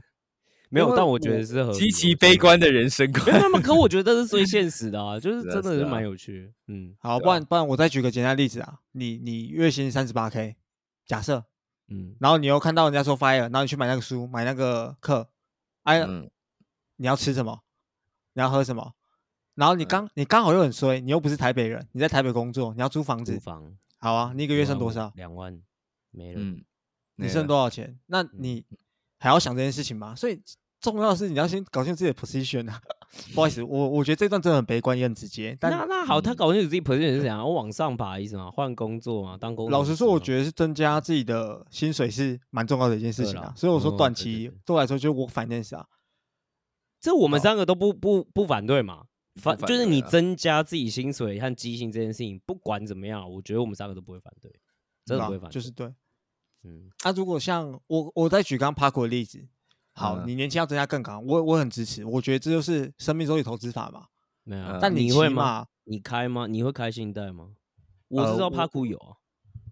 [0.74, 2.38] 没有，但我觉得是很极其悲。
[2.38, 3.26] 观的人生观。
[3.26, 6.54] 没有，可我觉得这是最现实的啊，就是真的是蛮有趣的。
[6.68, 10.56] 嗯好，不然不然我再举个简单例子啊，你你月薪三十八 k，
[11.06, 11.44] 假设，
[11.90, 15.30] 嗯，然后你又看到人家说 fire，然后你去买那个书，买那个课，
[15.84, 16.32] 哎，嗯，
[16.96, 17.62] 你要吃什么？
[18.34, 18.94] 你要喝什么？
[19.56, 25.12] 然后你嗯刚、你刚好又很衰，你又不是台北人，你在台北工作，你要租房子，租房好啊，你一个月剩多少？
[25.16, 25.62] 两万
[26.12, 26.40] 没了。
[26.42, 26.64] 嗯，
[27.18, 28.00] 你剩多少钱？
[28.08, 28.66] 那你
[29.20, 30.16] 还要想这件事情吗？
[30.16, 30.42] 所以
[30.82, 32.82] 重要的是你要先搞清楚自己的 position 啊。
[33.36, 39.70] 不好意思，我我觉得这段真的很悲观也很直接，但那那好，他嗯搞清楚自己 position 是怎样，我往上爬的意思嘛，换工作嘛，当工。
[39.70, 43.54] 老实说，我觉得是增加自己的薪水是蛮重要的一件事情啊。
[43.56, 45.86] 所以我说嗯短期对我来说就是 work finance 啊。
[47.02, 49.06] 这我们三个都不不不反对嘛。
[49.36, 54.50] 反反就是你增加自己薪水和基薪这件事情，不管怎么样，我觉得我们三个都不会反对，
[55.06, 55.54] 真的不会反对。
[55.54, 55.88] 就是对。
[56.64, 59.48] 嗯，啊，如果像我，我再举刚刚 Park 的例子，
[59.94, 64.06] 好，嗯你年轻要增加更高，我我很支持，我觉得这就是生命周期投资法嘛。
[64.44, 64.78] 没有啊。
[64.78, 65.68] 嗯但你会起码吗？
[65.84, 66.48] 你开吗？
[66.48, 67.50] 你会开信贷吗？
[68.08, 69.18] 我呃知道我帕库有啊。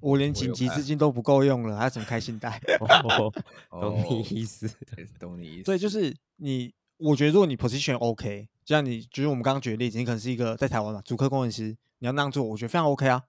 [0.01, 2.61] 我连紧急资金都不够用了，还怎么开信贷？
[2.79, 3.31] 哦，
[3.69, 4.67] 懂你哦意思。
[4.95, 5.63] 对懂你意思。
[5.63, 13.23] 对就是你，我觉得如果你 position OK，就像你就是我们刚刚举的例子，你可能是一个在台湾嘛，主科工程师，你要那样做，我觉得非常 OK 啊。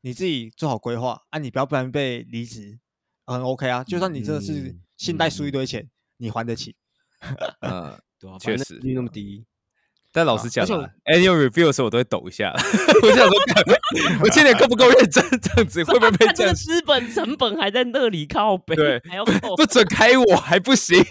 [0.00, 2.78] 你自己做好规划啊，你不要不然被离职，
[3.26, 3.84] 很 OK 啊。
[3.84, 6.74] 就算你真的是嗯信贷嗯输一堆钱，你还得起。
[7.60, 9.44] 嗯，对啊，确实利率那么低，
[10.12, 12.52] 但老实讲啊，annual review 的时候我都会抖一下。
[13.02, 15.22] 我想说， 干我今年够不够认真？
[15.40, 16.52] 这样子会不会被看这个？
[16.54, 21.02] 资本成本还在那里靠背，对还要扣不准开我还不行？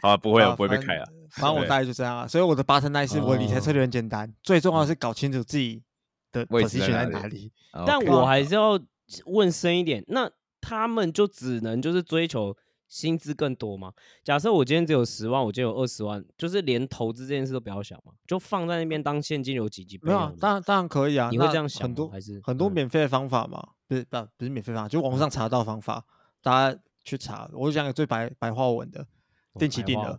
[0.00, 1.04] 好啊，不会啊，不会被反开啊。
[1.30, 2.26] 反正我大概就这样啊。
[2.26, 5.82] 所以我的八成奈是我理财策略很简单，最重要的是搞清楚自己
[6.30, 7.52] 的位置在哪里哪里。
[7.84, 8.78] 但我还是要
[9.24, 10.30] 问深一点，那
[10.60, 12.56] 他们就只能就是追求
[12.88, 13.92] 薪资更多吗？
[14.22, 21.28] 假设我今天只有十万，我今天有二十万，就是连投资这件事都不要想嘛，就放在那边当现金流几几倍没有当然当然可以啊。
[21.30, 23.60] 你会那这样想很多还是很多嗯免费的方法嘛？
[23.88, 26.04] 不是不不是免费方法，就网络上查到的方法，
[26.42, 27.50] 大家去查。
[27.52, 30.18] 我讲个最白白话文的，哦定期定额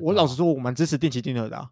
[0.00, 1.70] 我老实说，我蛮支持定期定额的啊。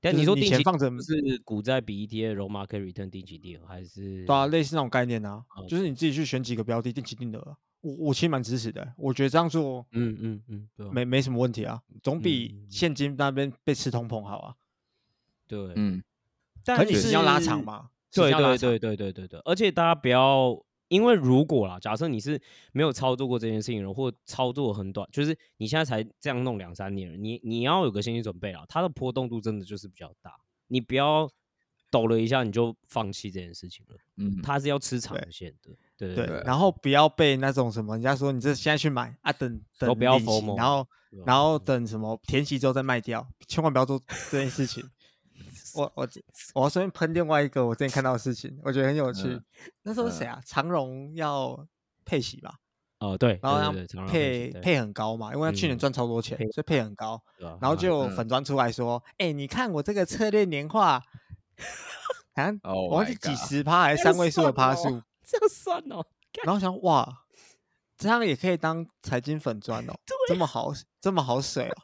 [0.00, 7.56] 但你说定期放着是股债比 ETF、roll market return 定期定额，还是对啊，类似那种概念啊，哦就是你自己去选几个标的定期定额啊。
[7.80, 14.54] 我我其实蛮支持的，我觉得这样做嗯嗯嗯，对啊没没什么问题啊，总比嗯现金那边被吃通膨好啊。
[15.46, 16.02] 对，嗯，
[16.64, 17.90] 但可你是要拉长嘛？
[18.10, 22.40] 对对对对对对对，而且大家不要，因为如果啦，假设你是
[22.72, 30.34] 没有操作过这件事情的，或操作很短，就是你现在才这样弄两三年了，你你要有个心理准备啊，它的波动度真的就是比较大，
[30.66, 31.30] 你不要
[31.90, 39.98] 抖了一下你就放弃这件事情了，嗯，它是要吃长对线的，对对对，然后不要被那种什么人家说你这现在去买啊，等等
[40.56, 40.86] 然后
[41.26, 44.88] 然后等什么填息之后再卖掉，千万不要做这件事情。
[45.74, 46.08] 我我
[46.54, 49.28] 我要顺便喷另外一个我之前看到的事情，我觉得很有趣。
[49.28, 49.44] 嗯
[49.82, 50.40] 那时候是谁啊？
[50.46, 51.66] 长荣要
[52.04, 52.54] 配息吧，
[53.00, 57.20] 哦对，然后要对对对长荣息对配配很高嘛，因为他去年嗯赚超多钱，配所以配很高。
[57.38, 61.00] 然后嗯就嗯粉砖出来说：“哎、你看我这个策略年化，
[62.34, 66.06] 好像 Oh 我忘记几十趴还是三位数的趴数。”这样算哦，
[66.42, 67.26] 然后想哇，
[67.98, 69.92] 这样也可以当财经粉砖哦，
[70.26, 70.72] 这么好，
[71.02, 71.74] 这么好水哦。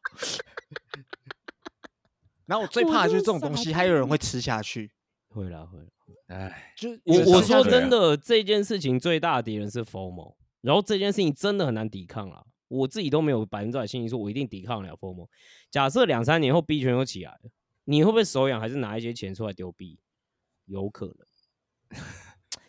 [2.47, 4.91] 然后我最怕的就是这种东西，还有人会吃下去。
[5.29, 5.87] 会啦会啦。
[6.29, 12.45] 哎，就我我说真的，这件事情最大的敌人是 FOMO，然后这件事情真的很难抵抗啦。
[12.69, 15.29] 我自己都没有百分之百信心说我一定抵抗得了 FOMO。
[15.71, 17.51] 假设两三年后 B 圈又起来了，
[17.85, 19.99] 你会不会手痒，还是拿一些钱出来丢币？
[20.67, 21.99] 有可能，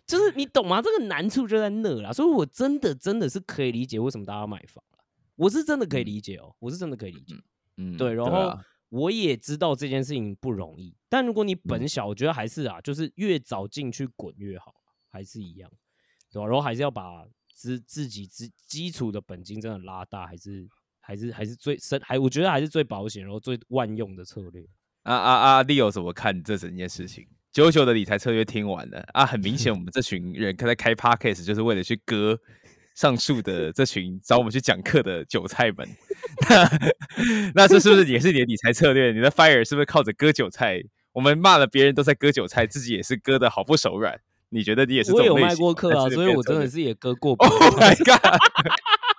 [0.08, 0.82] 就是你懂吗？
[0.82, 2.14] 这个难处就在那啦。
[2.14, 5.00] 所以我真的真的是可以理解为什么大家要买房了，
[5.36, 7.36] 我是真的可以嗯理解哦，我是真的可以理解。
[7.78, 14.74] 嗯，对，然后啊我也知道这件事情不容易，但如果你本嗯小，我觉得还是啊，就是越早进去滚越好，
[15.10, 15.70] 还是一样，
[16.32, 20.70] 对吧、然后还是要把自自己基基础的本金真的拉大，还是
[21.02, 24.66] 还是还是最深，还我觉得还是最保险，然后最万用的策略。
[25.04, 27.28] 啊啊啊！Leo 怎么看这整件事情？
[27.56, 32.38] 九九的理财策略听完了啊，很明显 我们这群人在开 podcast 就是为了去割
[32.94, 35.88] 上述的这群找我们去讲课的韭菜们。
[37.56, 39.14] 那那这是不是也是你的理财策略？
[39.14, 40.84] 你的 fire 是不是靠着割韭菜？
[41.14, 44.20] 我们骂了别人都在割韭菜，自己也是割的好不手软。
[44.50, 47.36] 你觉得你也是这我有卖过课啊，所以我真的是也割过。
[47.36, 48.38] Oh my god！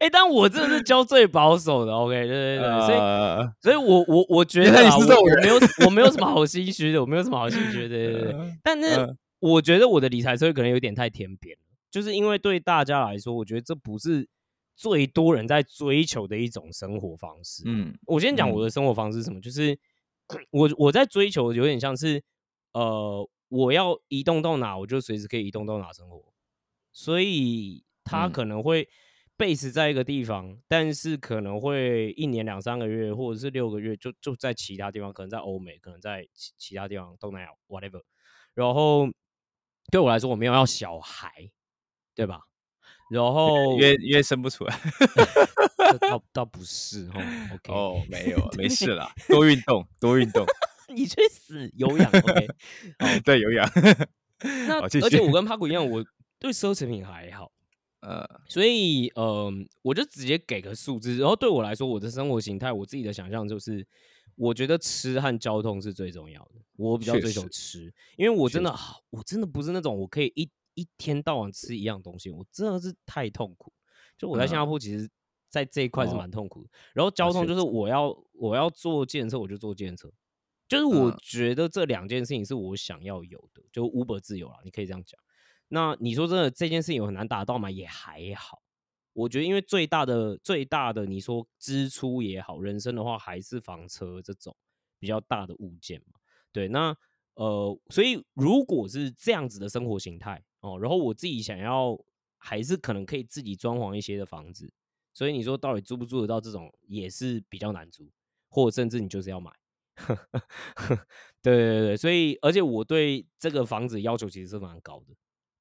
[0.00, 5.00] 哎、但我真的是教最保守的，OK，对对对，所以呃所以我我我觉得我
[5.42, 8.34] 没有我没有什么好心虚的，我没有什么好心虚的，对对对。
[8.62, 14.28] 但是嗯我觉得我的理财策略可能有点太天边了，就是因为对大家来说，我觉得这不是
[14.76, 17.62] 最多人在追求的一种生活方式。
[17.66, 19.78] 嗯我先讲嗯我的生活方式是什么，就是
[20.50, 22.22] 我我在追求有点像是
[22.72, 26.22] 呃，我要移动到哪，我就随时可以移动到哪生活，
[26.92, 28.88] 所以它嗯可能会
[29.38, 38.02] base 在一个地方，但是可能会一年两三个月或者是六个月就就在其他地方，可能在欧美，可能在其其他地方东南亚 whatever，
[38.54, 39.08] 然后
[39.90, 41.50] 对我来说我没有要小孩，
[42.14, 42.40] 对吧？
[43.10, 44.78] 然 后因为因为生不出来。
[45.90, 47.22] 这倒倒不是哦
[47.54, 50.44] ，OK， 哦，没有啊，没事啦，多运动，多运动，
[50.94, 52.46] 你去死，有氧 OK。
[53.24, 53.66] 对，有氧。
[54.68, 56.04] 那而且我跟帕古一样，我
[56.38, 57.50] 对奢侈品还好，
[58.00, 61.16] 呃，所以呃，我就直接给个数字。
[61.16, 63.86] 然后对我来说，我的生活形态，我自己的想象就是，
[64.36, 66.60] 我觉得吃和交通是最重要的。
[66.76, 73.72] 我比较追求吃，因为我真的好，我真的不是那种我可以一一天到晚吃一样东西，我真的是太痛苦。
[74.16, 75.08] 就我在新加嗯坡，其实
[75.48, 76.70] 在这一块是哦蛮痛苦的。
[76.94, 80.08] 然后交通就是我要我要坐电车，我就坐电车。
[80.68, 85.18] 就是我嗯觉得这两件事情是我想要有的，就 Uber 自由了，你可以这样讲。
[85.68, 87.70] 那你说真的，这件事情有很难达到吗？
[87.70, 88.62] 也还好。
[89.12, 94.56] 我觉得，因为最大的最大的，你说支出也好，人生的话还是房车这种
[94.98, 96.20] 比较大的物件嘛。
[96.52, 96.96] 对，那
[97.34, 101.98] 呃，所以如果是这样子的生活形态哦，然后我自己想要
[102.36, 104.72] 还是可能可以自己装潢一些的房子，
[105.12, 108.08] 所以你说到底租不租得到这种也是比较难租，
[108.48, 109.52] 或者甚至你就是要买。
[111.42, 115.14] 对对对，所以而且我对这个房子要求其实是蛮高的，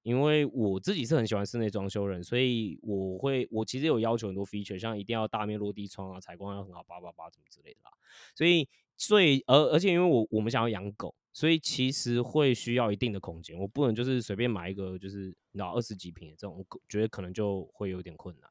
[0.07, 7.91] 因为我自己是很喜欢室内装修人，所以我会我其实有要求很多 feature，像一定要大面落地窗啊，采光要很好，叭叭叭什么之类的啦。
[8.33, 18.49] 所以所以而而且因为我我们想要养狗，所以其实会需要一定的空间，我不能就是随便买一个就是你知道二十几平的这种，我觉得可能就会有点困难。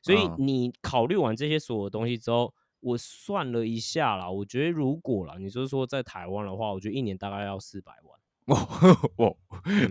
[0.00, 8.18] 所以嗯你考虑完这些所有东西之后，我算了一下啦，我觉得如果啦，你就是说在台湾的话，我觉得一年大概要四百万，
[8.52, 8.68] 哇
[9.16, 9.32] 哇，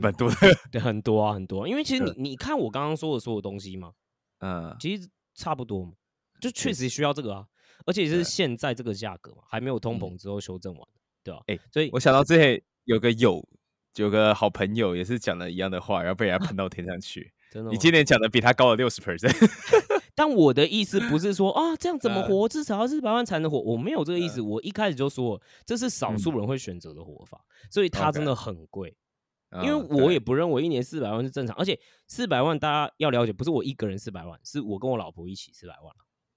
[0.01, 0.35] 蛮多的。
[0.71, 1.67] 对，很多啊，很多啊。
[1.67, 3.93] 因为其实你你看我刚刚说的所有东西嘛，
[4.39, 5.93] 嗯，其实差不多嘛，
[6.39, 7.45] 就确确实需要这个啊，
[7.85, 10.89] 而且是现在这个价格嘛，还没有通嗯膨之后修正完的，
[11.23, 13.43] 对吧、哎所以我想到之前有个友，
[13.95, 17.31] 有个好朋友也是讲了一样的话，然后被人家喷到天上去。
[17.51, 19.31] 真的你今年讲的比他高了六十 percent。
[20.15, 22.47] 但我的意思不是说啊，这样怎么呃活？
[22.47, 23.59] 至少要四百万才能活。
[23.59, 24.39] 我没有这个意思。
[24.41, 28.95] 我一开始就说，这是少嗯数人会选择的活法，所以它真的很贵。
[29.61, 35.95] 因为嗯我也不认为一年四百万是正常，而且四百万大家要了解，不是我一个人四百万，是我跟我老婆一起四百万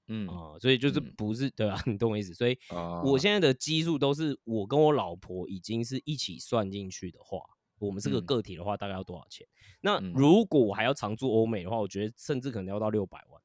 [0.08, 1.82] 嗯啊、所以就是嗯不是对吧？
[1.86, 2.32] 你懂我意思？
[2.32, 7.40] 所以哦我现在的基数都是我跟我老婆已经是一起算进去的话，
[7.78, 9.46] 我们是个嗯个体的话，大概要多少钱？
[9.80, 13.42] 那嗯如果我还要常住欧美的话，我觉得甚至可能要到六百万。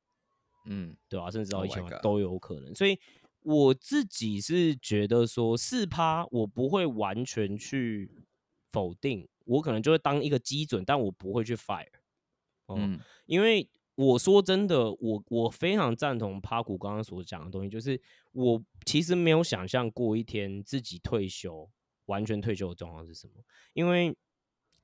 [0.65, 2.73] 嗯对吧、甚至到 Oh 一千万都有可能。
[2.75, 2.99] 所以
[3.41, 8.11] 我自己是觉得说四趴，我不会完全去
[8.71, 11.87] 否定，我可能就会当一个基准，但我不会去 fire。
[12.67, 18.01] 哦、嗯因为我说真的，我我非常赞同帕古刚刚所讲的东西，就是
[18.31, 21.69] 我其实没有想象过一天自己退休，
[22.05, 23.33] 完全退休的状况是什么，
[23.73, 24.15] 因为。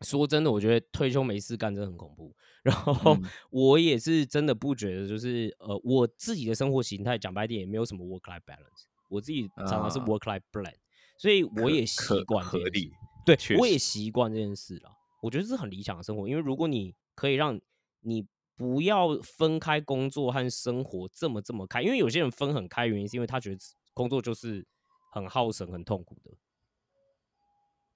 [0.01, 2.35] 说真的，我觉得退休没事干真的很恐怖。
[2.63, 10.75] 然后嗯 我也是真的不觉得，就是呃，我自己的生活形态讲白点也没有什么 work life balance，我自己常常是啊 work life blend，、
[11.17, 12.91] 所以我也习惯这件事合理。
[13.25, 14.91] 对，我也习惯这件事了。
[15.21, 17.59] 我觉得这是很理想的生活，因为如果你可以让
[18.01, 18.25] 你
[18.55, 23.57] 不要分开工作和生活这么这么开，因为有些人分很开，原因是因为他觉得
[23.93, 24.65] 工作就是
[25.11, 26.31] 很耗神、很痛苦的，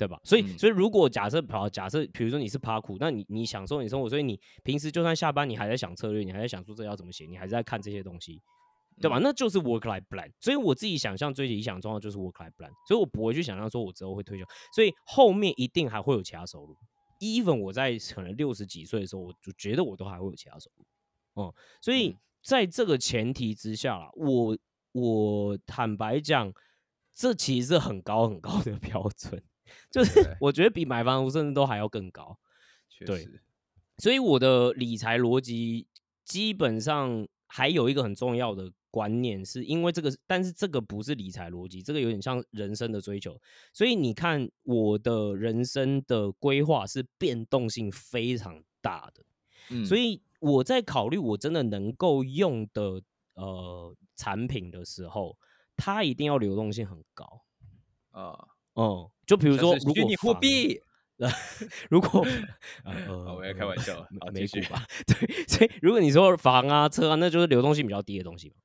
[0.02, 0.20] 对吧？
[0.24, 8.42] 所以，嗯所以如果假设跑，假设比如说你是爬苦，那你你享受你生活，所以你平时就算下班，你还在想策略，你还在想说这要怎么写，你还是在看这些东西，
[9.00, 9.20] 对吧？
[9.20, 10.32] 嗯那就是 work life plan。
[10.40, 16.76] 所以我自己想象最理想状况就是 work life plan，所以我不会去想象说我之后会退休，所以后面一定还会有其他收入。
[17.20, 20.86] even 我在可能六十几岁的时候，我就觉得我都还会有其他收入。
[21.34, 24.58] 哦、所以嗯在这个前提之下啦，我
[24.94, 26.52] 我坦白讲，
[27.14, 29.44] 这其实是很高很高的 标准。
[29.90, 32.38] 就是 我觉得比买房甚至都还要更高。
[33.06, 33.28] 对
[33.98, 35.88] 所以我的理财逻辑
[36.24, 43.40] 基本上还有一个很重要的观念，是因为这个，但是这个不是理财逻辑，这个有点像人生的追求。
[43.74, 49.24] 所以你看，我的人生的规划是变动性非常大的，
[49.70, 53.02] 嗯，所以我在考虑我真的能够用的
[53.36, 55.38] 呃产品的时候，
[55.76, 57.44] 它一定要流动性很高。
[58.12, 60.82] 啊，嗯，就比如说， 如果货房币，
[61.90, 62.20] 如果
[62.84, 68.56] 呃 呃哦我在开玩笑美股吧， 对，所以如果你说房啊、车啊，那就是流动性比较低的东西嘛。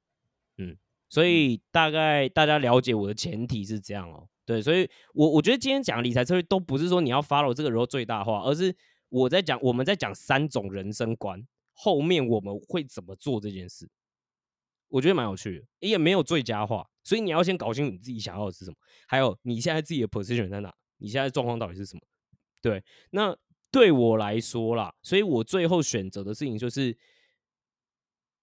[0.59, 0.77] 嗯，
[1.09, 4.27] 所以大概大家了解我的前提是这样哦。
[4.45, 8.75] 对，所以我我觉得今天讲理财策略都不是说你要 follow 这个时候最大化，而是
[9.09, 13.89] 我在讲我们在讲三种人生观，后面我们会怎么做这件事。
[14.89, 18.77] 我觉得蛮有趣的，也没有最佳化，所以你要先搞清楚你自己想要的是什么，
[19.07, 22.03] 还有你现在自己的 position 在哪，你现在状况到底是什么。
[22.61, 23.37] 对，那
[23.71, 26.99] 对我来说啦，所以我最后选择的事情就是，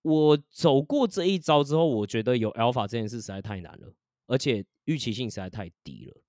[0.02, 3.94] 我走过这一招之后，我觉得有 alpha 这件事实在太难了，
[4.28, 6.22] 而且预期性实在太低了。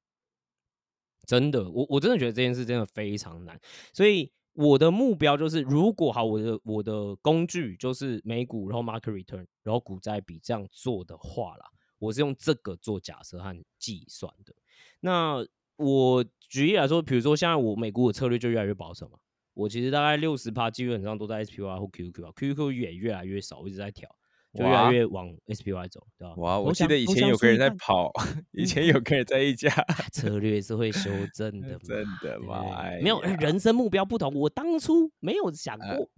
[1.24, 3.60] 真的，我我真的觉得这件事真的非常难，
[3.92, 11.64] 所以我的目标就是，如果好，我的我的工具就是美股，然后 market return，然后股债比这样做的话啦，
[12.04, 14.54] 我是用这个做假设和计算的。
[15.00, 15.44] 那
[15.76, 19.18] 我举例来说，比如说现在我美股的策略就越来越保守嘛，
[19.54, 24.08] 我其实大概六十趴基本上都在 SPY 或 QQ 啊，QQ 也越来越少，我一直在调，
[24.54, 26.34] 就越来越往 SPY 走，对吧？
[26.36, 28.12] 哇，我记得以前有个人在跑，
[28.52, 29.68] 以嗯前有个人在一家，
[30.12, 32.62] 策略是会修正 的嘛，真的吗？
[33.02, 36.08] 没有人生目标不同，我当初没有想呃过，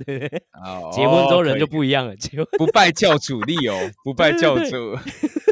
[0.62, 3.74] 哦结婚之后人就不一样了，结婚不拜教主力哦，
[4.04, 5.45] 不拜对对对教主。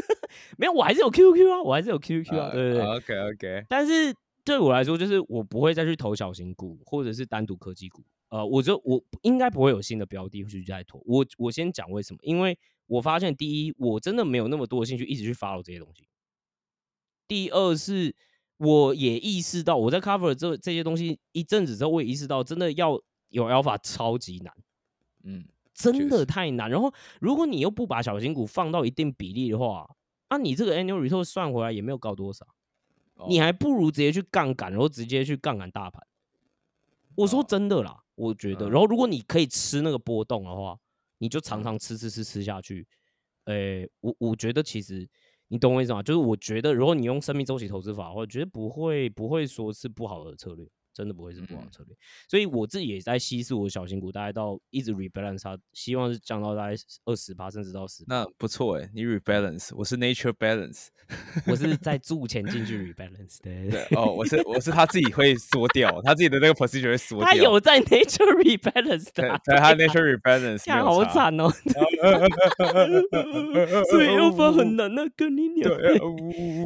[0.57, 2.83] 没有，我还是有 QQ 啊，我还是有 QQ 啊，对对对。
[2.83, 8.03] OK OK，但是对我来说，就是我不会再去投小型股，或者是单独科技股。
[8.29, 11.01] 呃，我就我应该不会有新的标的去再投。
[11.05, 16.07] 我我先讲为什么，因为我发现第一，我真的没有那么多的兴趣一直去 follow 这些东西。
[17.27, 18.13] 第二是，
[18.57, 22.99] 我也意识到我在 cover 这这些东西一阵子之后，我也意识到真的要
[23.29, 24.53] 有 alpha 超级难。
[25.23, 26.69] 嗯，真的太难。
[26.69, 29.89] 然后，如果你又不把小型股放到一定比例的话，
[30.35, 32.45] 啊，你这个 annual return 算回来也没有高多少，
[33.27, 36.05] 你哦还不如直接去杠杆，然后直接去杠杆大盘。
[37.15, 38.67] 我说哦真的啦，我觉得。
[38.67, 40.77] 嗯然后，如果你可以吃那个波动的话，
[41.19, 42.85] 你就常嗯常吃吃吃吃下去。
[43.45, 45.07] 诶、我我觉得其实
[45.47, 46.03] 你懂我意思吗？
[46.03, 50.67] 就是我觉得，如果你用生命周期投资法，我觉得不会不会说是不好的策略。
[50.95, 51.95] 真的不会是不好策略，
[52.29, 58.05] 所以我自己也在稀释我的小型股，大概到一直 rebalance 它，希望是降到大概二十趴甚至到十。
[58.07, 60.87] 那不错哎，你 rebalance，我是 nature balance。
[61.45, 67.27] 我是在注钱进去 rebalance 对对哦，我是我是他自己会缩掉，他自己的那个 position 会缩掉。
[67.27, 70.83] 他有在 nature rebalance 的啊、对对，他 nature rebalance 看。
[70.83, 71.47] 好惨哦，
[73.91, 75.77] 所以要分很难啊，跟你讲。
[75.77, 75.99] 对，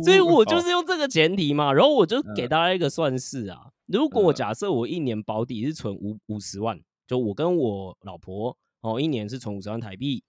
[0.04, 3.72] 所以我就是用这个前提嘛，然后我就给嗯大家一个算式啊。
[3.92, 10.24] 如果我嗯假设我一年保底是存五五十万，就我跟我老婆哦，一年是存五十万台币。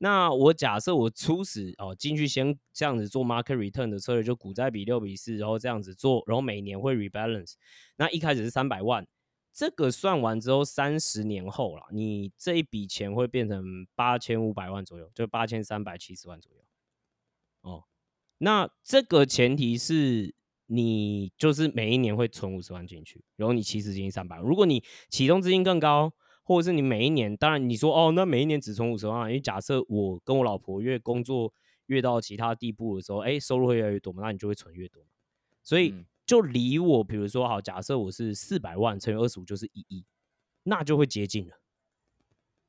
[0.00, 7.54] 那我假设我初始哦进去先这样子做 market return 的策略，就股债比六比四，然后这样子做，然后每年会 rebalance。
[7.96, 9.04] 那一开始是三百万，
[9.52, 16.58] 这个算完之后，三十年后啦，你这一笔钱会变成八千五百万左右，就八千三百七十万左右。
[17.62, 17.84] 哦，
[18.38, 20.32] 那这个前提是
[20.70, 24.46] 你就是每一年会存五十万进去，然后你起始资金三百万。
[24.46, 26.12] 如果你启动资金更高，
[26.44, 31.52] 或者是你每一年，当然你说哦，那每一年只存五十万，因为假设我跟我老婆越工作
[31.86, 35.08] 越到其他地步的时候，哎，收入会越来越多嘛，那你就会存越多嘛。
[35.62, 40.04] 所以嗯就离我，比如说好，假设我是四百万乘以二十五就是一亿，
[40.64, 41.54] 那就会接近了。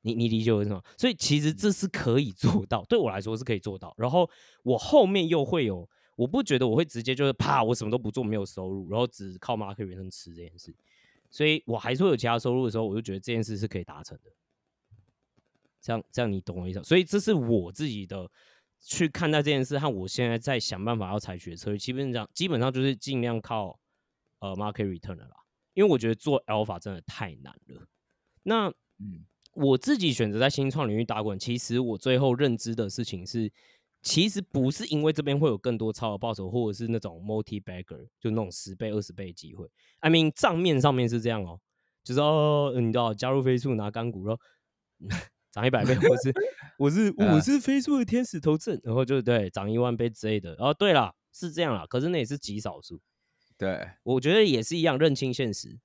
[0.01, 0.81] 你你理解我意思吗？
[0.97, 3.93] 所以其实这是可以做到，对我来说是可以做到。
[3.97, 4.29] 然后
[4.63, 5.89] 我后面又会有，
[6.19, 10.75] 我不觉得我会直接就是啪，我什么都不做，没有收入，然后只靠 market return 吃这件事。
[11.29, 14.29] 所以我还是会有其他收入的时候，我就觉得这件事是可以达成的。
[15.79, 16.83] 这样这样你懂我意思吗？
[16.83, 18.29] 所以这是我自己的
[18.81, 23.79] 去看待这件事，和我现在在想办法要采取的策略，基本上基本上就是尽量靠
[24.39, 25.37] 呃 market return 的啦，
[25.73, 27.87] 因为我觉得做 alpha 真的太难了。
[28.43, 28.67] 那
[28.97, 33.51] 嗯我自己选择在新创领域打滚，其实我最后认知的事情是，
[34.01, 39.69] 其实不是因为这边会有更多超额报酬，或者是那种 multi bagger，就那种十倍、二十倍的机会。
[39.99, 41.59] I mean 账面上面是这样哦，
[42.03, 44.41] 就是哦，你知道加入飞速拿干股，然后
[45.51, 46.33] 涨一百倍，我是
[46.77, 50.55] 我是我啊是飞速的天使投资人，然后就对涨一万倍之类的。
[50.55, 53.01] 然后对了，是这样啦，可是那也是极少数。
[53.57, 55.77] 对，我觉得也是一样，认清现实。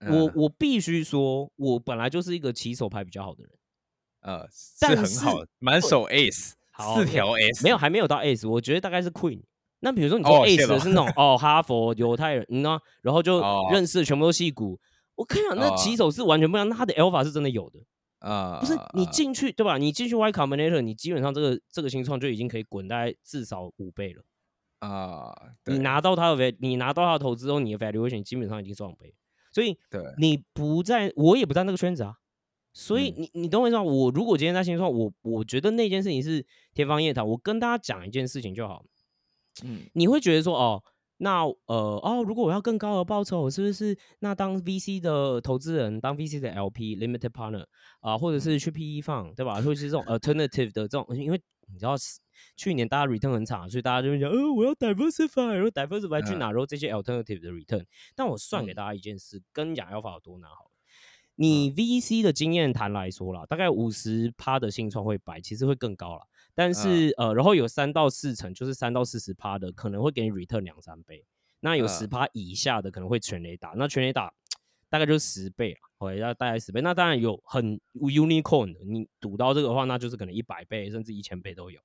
[0.00, 3.52] 我嗯我必须说，我本来就是一个起手牌比较好的人，
[4.20, 9.42] 呃是很好，满手 ace，好四条 S，没有还没有到 S，我觉得大概是 Queen。
[9.80, 14.78] 那比如说你说 S 的是那种哦哈佛犹太人，你知道，然后就哦认识的全部都戏骨。
[15.14, 17.78] 我跟你讲，那哦起手是完全不一样，那他的 Alpha 是真的有的。
[18.18, 19.76] 啊，不是你啊进去对吧？
[19.76, 24.22] 你进去 Y Combinator，你基本上这个这个新创就已经可以滚大概至少五倍了。
[24.80, 25.34] 啊，
[25.66, 29.14] 你拿到他的 val，你拿到他的投资后，你的 valuation 基本上已经双倍。
[29.52, 32.14] 所以对你不在，我也不在那个圈子啊。
[32.78, 33.82] 所以嗯你你懂我意思吗？
[33.82, 37.26] 我如果今天在新创，我我觉得那件事情是天方夜谭。
[37.26, 38.84] 我跟大家讲一件事情就好，
[39.64, 40.82] 嗯你会觉得说哦，
[41.16, 47.64] 那呃哦，如果我要更高的报酬，我是不是那当 VC 的投资人，当 VC 的 LP limited partner
[48.00, 49.54] 啊、或者是去 PE 放，对吧？
[49.54, 51.40] 或者是这种 alternative 的这种，因为
[51.72, 51.94] 你知道
[52.56, 56.52] 去年大家 return 很差，所以大家就会讲，呃，我要 diversify，然后 diversify 去嗯哪？
[56.52, 57.86] 然后这些 alternative 的 return。
[58.14, 60.70] 但我算给嗯大家一件事，跟亚 alpha 有多难好了。
[61.36, 66.22] 你 VC 的经验谈来说啦，大概五十趴的新创会摆，其实会更高了。
[66.54, 71.24] 但是、呃，然后有三到四成，就是三到四十趴的，可能会给你 return 两三倍。
[71.60, 74.32] 那有嗯十趴以下的可能会全雷打，那全雷打
[74.88, 76.80] 大概就是十倍啊，哦，要大概十倍。
[76.80, 81.78] 那当然有很 unicorn 的，你赌到这个的话，那就是可能一百倍甚至一千倍都有。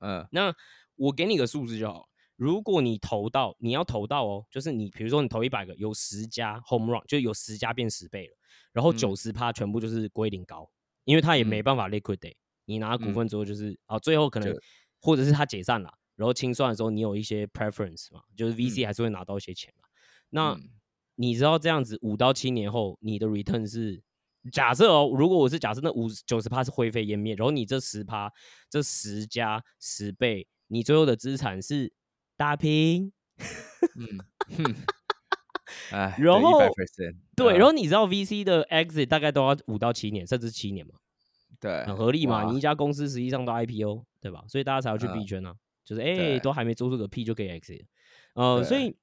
[0.00, 0.54] 嗯那
[0.94, 8.36] 我给你个数字就好，如果你投到，你要投到哦，就是你比如说你投一百个，有十家 home run，就有十家变十倍了，
[8.74, 8.96] 然后嗯。
[8.98, 10.70] 九十趴全部就是归零高，
[11.04, 11.64] 因为他也没嗯。
[11.64, 13.14] 办法 liquidate，你拿股嗯。
[13.14, 14.54] 份之后就是啊，最后可能
[15.00, 18.86] 或者是他解散了，然后清算的时候你有一些 preference 嘛，就是 VC 嗯。
[18.86, 19.88] 还是会拿到一些钱嘛。
[20.28, 20.68] 那嗯。
[21.14, 24.02] 你知道这样子五到七年后，你的 return 是
[24.52, 28.30] 假设哦，如果我是假设那五九十趴是灰飞烟灭，然后你这十趴
[28.68, 31.92] 这十加十倍，你最后的资产是
[32.36, 33.12] 打平。
[33.96, 34.18] 嗯
[34.58, 34.74] 哼，
[35.90, 36.60] 哎，然后
[37.34, 40.94] 对，然后你知道 VC 的 exit 大概都要五到七年，甚至七年嘛，
[41.60, 42.44] 对很合理嘛。
[42.50, 44.44] 你一家公司实际上都 IPO 对吧？
[44.48, 45.54] 所以大家才要去币嗯圈啊，
[45.84, 47.84] 就是哎、对都还没做出个屁就可以 exit，
[48.34, 48.96] 呃，所以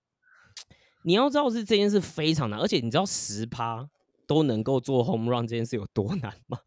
[1.03, 3.89] 你要知道是这件事非常难，而且你知道十趴
[4.27, 6.59] 都能够做 home run 这件事有多难吗？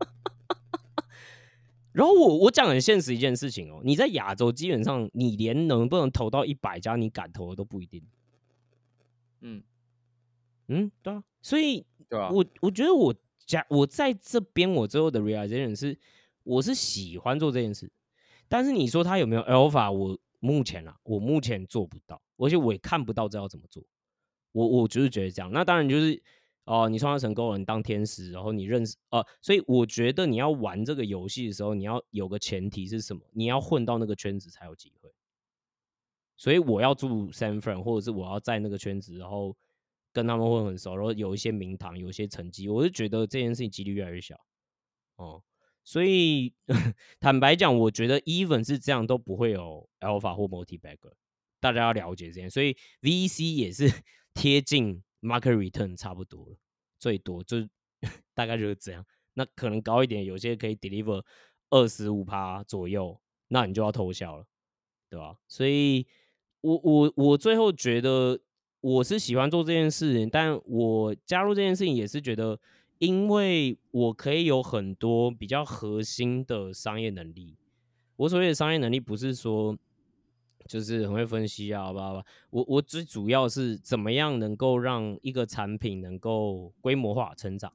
[1.92, 8.02] 然后我我讲很现实一件事情哦，你在亚洲基本上你连能不能投到一百家你敢投的都不一定。
[9.44, 9.62] 嗯，
[10.68, 13.14] 嗯，对啊，所以对啊，我我觉得我
[13.46, 15.96] 家我在这边我最后的 realization 是，
[16.42, 17.90] 我是喜欢做这件事，
[18.48, 23.84] 但是你说他有没有 alpha，我目前啊，我目前做不到，而且我也看不到这要怎么做。
[24.52, 26.20] 我我就是觉得这样，那当然就是
[26.66, 33.20] 哦、你创造成功了，你当天使，然后你认识呃，所以我觉得你要玩这个游戏的时候，你要有个前提是什么？
[33.32, 35.12] 你要混到那个圈子才有机会。
[36.36, 39.56] 所以我要住 San Fran，或者是我要在那个圈子，然后
[40.12, 44.38] 跟他们混很熟，然后有一些名堂，有一些成绩，我就觉得这件事情几率越来越小。
[45.16, 45.42] 哦，
[45.84, 46.52] 所以
[47.20, 51.12] 坦白讲，我觉得 even 是这样都不会有 alpha 或 multi bagger，
[51.60, 53.88] 大家要了解这件，所以 VC 也是
[54.34, 56.56] 贴近 market return 差不多了，
[56.98, 57.58] 最多就
[58.34, 59.06] 大概就是这样。
[59.34, 61.24] 那可能高一点，有些可以 deliver
[61.70, 64.46] 二十五趴左右，那你就要偷笑了，
[65.08, 65.36] 对吧？
[65.48, 66.06] 所以
[66.64, 68.40] 我我我最后觉得
[68.80, 72.58] 我是喜欢做这件事情，但我加入这件事情也是觉得，
[72.98, 77.58] 因为我可以有很多比较核心的商业能力。
[78.16, 79.76] 我所谓的商业能力，不是说
[80.66, 82.24] 就是很会分析啊，吧吧。
[82.48, 87.70] 我我最主要是怎么样能够让一个产品能够规模化成长，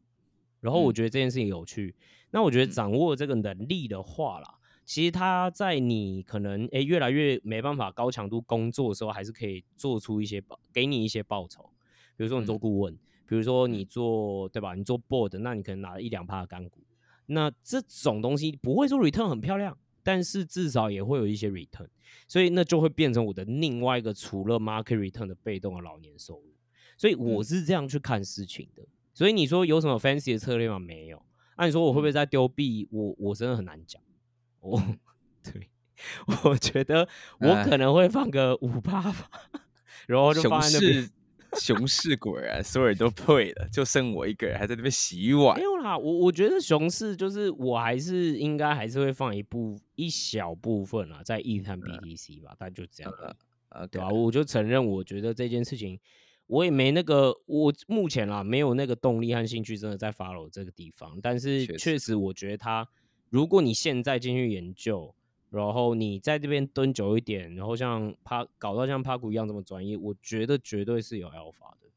[0.62, 1.96] 然后我嗯觉得这件事情有趣。
[2.32, 4.56] 那我觉得嗯掌握这个能力的话啦，
[4.90, 11.70] 其实它在你可能诶越来越没办法高强度工作的时候，还是可以做出一些报，给你一些报酬。
[12.18, 12.96] 比如说你做嗯顾问，
[13.28, 14.74] 比如说你嗯做对吧？
[14.74, 16.82] 你做 board，那你可能拿了一两趴的干股，
[17.28, 21.88] 那这种东西不会说 return 很漂亮，但是至少也会有一些 return，
[22.28, 26.52] 所以那就会变成我的另外一个除了 market return 的被动的老年收入。
[26.98, 28.84] 所以我嗯是这样去看事情的。
[29.14, 30.80] 所以你说有什么 fancy 的策略吗？
[30.80, 31.22] 没有。
[31.56, 32.88] 那、你说我会不会再丢币？
[32.90, 34.02] 我我真的很难讲。
[34.62, 35.00] 我嗯
[35.44, 35.70] 对，
[36.44, 37.08] 我觉得
[37.40, 39.30] 我哎可能会放个五八吧，
[40.08, 41.02] 然后就熊放在那边。
[41.04, 41.10] 市
[41.58, 45.64] 熊市果然所有人都退了，就剩我一个人还在那边洗碗没。
[45.64, 53.12] 有啦，我我觉得熊市就是我还是应该还是会放一部一小部分啦，在 E 和 BTC 吧，但就这样。
[53.70, 56.00] 啊，对啊，我就承认，我觉得这件事情
[56.46, 61.20] 我也没那个，我目前啦没有那个动力和兴趣，真的在 follow 这个地方。
[61.20, 62.88] 但是确实确实，我觉得它，
[63.30, 65.14] 如果你现在进去研究，
[65.50, 71.88] 然后你在这边蹲久一点，然后像帕搞到像帕古一样这么专业，我觉得绝对是有 alpha 的。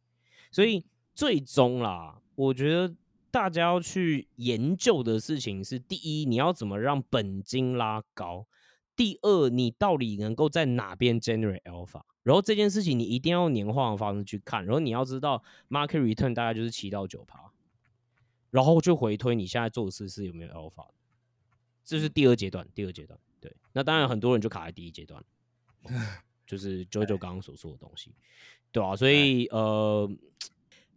[0.50, 0.84] 所以
[1.14, 2.94] 最终啦，我觉得
[3.30, 8.46] 大家要去研究的事情是：第一，你要怎么让本金拉高；
[8.94, 12.02] 第二，你到底能够在哪边 generate alpha。
[12.22, 17.50] 然后这件事情你一定要年化的方式去看，然后你要知道 market return 大概就是七到九趴，
[18.50, 20.94] 然后就回推你现在做的事是有没有 alpha 的，
[21.84, 22.66] 这是第二阶段。
[22.74, 25.22] 第二阶段，对，那当然很多人就卡在第一阶段，
[26.46, 28.14] 就是 JoJo 刚刚所说的东西，
[28.70, 30.10] 对啊，所以呃，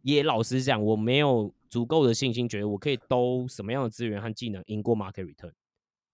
[0.02, 5.54] 也老实讲，我没有足够的信心，觉得我可以兜什么样的资源和技能赢过 market return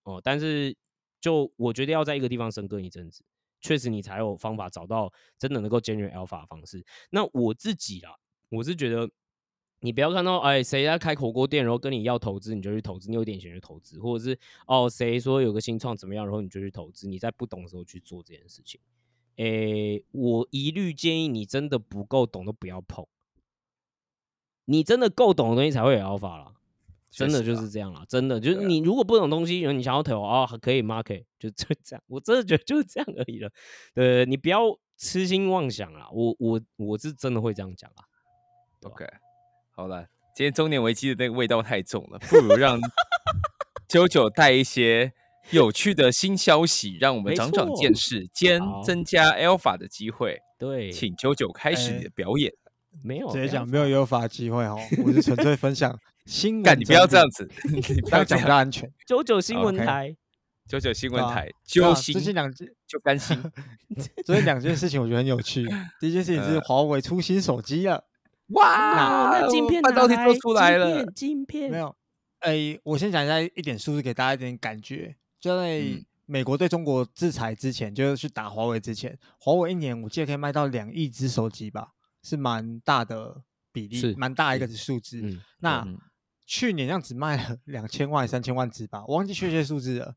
[0.03, 0.76] 哦，但是
[1.19, 3.23] 就我觉得要在一个地方深耕一阵子。
[3.64, 6.84] 确实，你才有方法找到真的能够 generate alpha 的方式。
[7.11, 8.11] 那我自己啊，
[8.49, 9.07] 我是觉得，
[9.82, 17.08] 你不要看到哎谁在开火锅店，然后跟你要投资，你就去投资，你有点钱就投资，或者是哦谁说有个新创怎么样，然后你就去投资。
[17.08, 18.80] 你在不懂的时候去做这件事情，
[19.36, 23.06] 诶，我一律建议你真的不够懂都不要碰。
[24.66, 26.53] 你真的够懂的东西才会有 alpha 啦。
[27.10, 33.52] 真的就是这样啦，真的就是你如果不懂东西，你想要投啊，可以 market 就就这样，我真的觉得就是这样而已了。
[33.94, 38.06] 对，你不要痴心妄想啦，我我我是真的会这样讲啊。
[38.84, 39.06] OK，
[39.73, 42.80] 好了，今天中年危机的那个味道太重了，不如让
[43.88, 45.11] 九九带一些
[45.49, 50.39] 有趣的新消息，让我们长长见识，兼增加 Alpha 的机会。
[50.60, 52.53] 对，请九九开始你的表演。
[53.02, 56.80] 没有，直接讲没有优法机会哦，我是纯粹分享 新闻。
[56.80, 58.91] 你不要这样子， 你不要讲不安全。
[59.07, 60.15] 九九新闻台，
[60.68, 62.14] 九九新闻台，揪心。
[62.14, 63.41] 最近两件就甘心。
[64.26, 65.65] 最近两件事情我觉得很有趣。
[65.99, 68.03] 第一件事情是华为出新手机了，
[68.53, 71.95] 哇，那镜片半导体都出来了，镜片没有。
[72.40, 75.15] 哎，我先讲一下一点数字，给大家一点感觉。
[75.40, 75.82] 就在
[76.26, 81.90] 美国对中国制裁之前，就是去打华为之前，华为一年我记得可以卖到两亿只手机吧。
[82.23, 83.41] 是蛮大的
[83.72, 85.22] 比例，蛮大一个数字。
[85.60, 85.84] 那
[86.45, 90.14] 去年这样只卖了两千万、三千万只吧，我忘记确切数字了。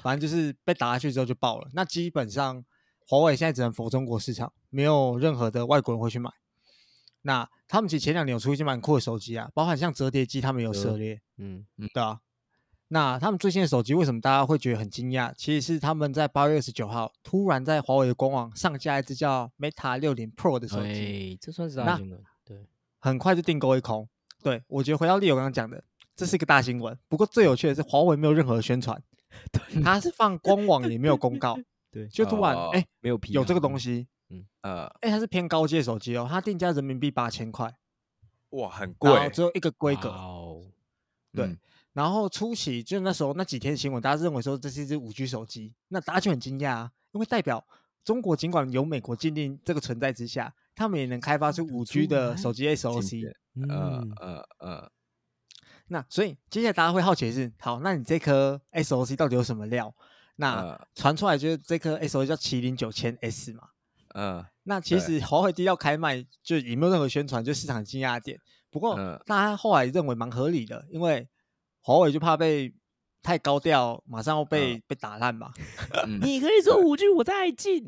[0.00, 1.68] 反正就是被打下去之后就爆了。
[1.74, 2.64] 那基本上
[3.08, 6.30] 华为现在只能服中国市场，没有任何的外国人会去买。
[7.22, 11.20] 那他们其实前两年有出一些蛮酷的手机啊，包含像折叠机，他们有涉猎。
[11.38, 12.20] 嗯嗯，对啊。
[12.88, 15.32] 那他们最新的手机为什么大家会觉得很惊讶？
[15.34, 22.22] 其实是他们在八月二十九号突然在华为的官网上架一只叫 Meta 六零 Pro 的手机，这算是大新闻。
[22.44, 22.66] 对，
[22.98, 24.06] 很快就订购一空。
[24.42, 25.82] 对我觉得回到丽友刚刚讲的，
[26.14, 26.98] 这是一个大新闻。
[27.08, 29.02] 不过最有趣的是华为没有任何宣传，
[29.82, 31.56] 它是放官网也没有公告，
[31.90, 37.74] 对，就突然哎没有有这个东西，嗯呃哎它是偏高阶手机哦，它定价人民币八千块，
[38.50, 40.64] 哇很贵，只有一个规格，哦
[41.32, 41.58] 对。
[41.92, 47.62] 然后初期就那时候那几天新闻，大家认为说这是一只五 G 手机，那大家就很惊讶啊，因为代表
[48.02, 53.34] 中国尽管有美国禁令这个存在之下，他们也能开发出五 G 的手机 SOC。
[53.68, 54.90] 呃呃呃。
[55.88, 59.94] 那所以接下来大家会好奇的是，好，那你这颗 SOC 到底有什么料？
[60.36, 63.68] 那传出来就是这颗 SOC 叫麒麟九千 S 嘛。
[64.14, 64.44] 嗯。
[64.64, 68.38] 那其实华为第一要开卖，就也没有任何宣传，就市场惊讶点。
[68.70, 71.28] 不过大家后来认为蛮合理的，因为。
[71.84, 72.72] 华为就怕被
[73.24, 75.50] 太高调，马上要被被打烂嘛。
[76.22, 77.84] 你可以说五 G 我在进，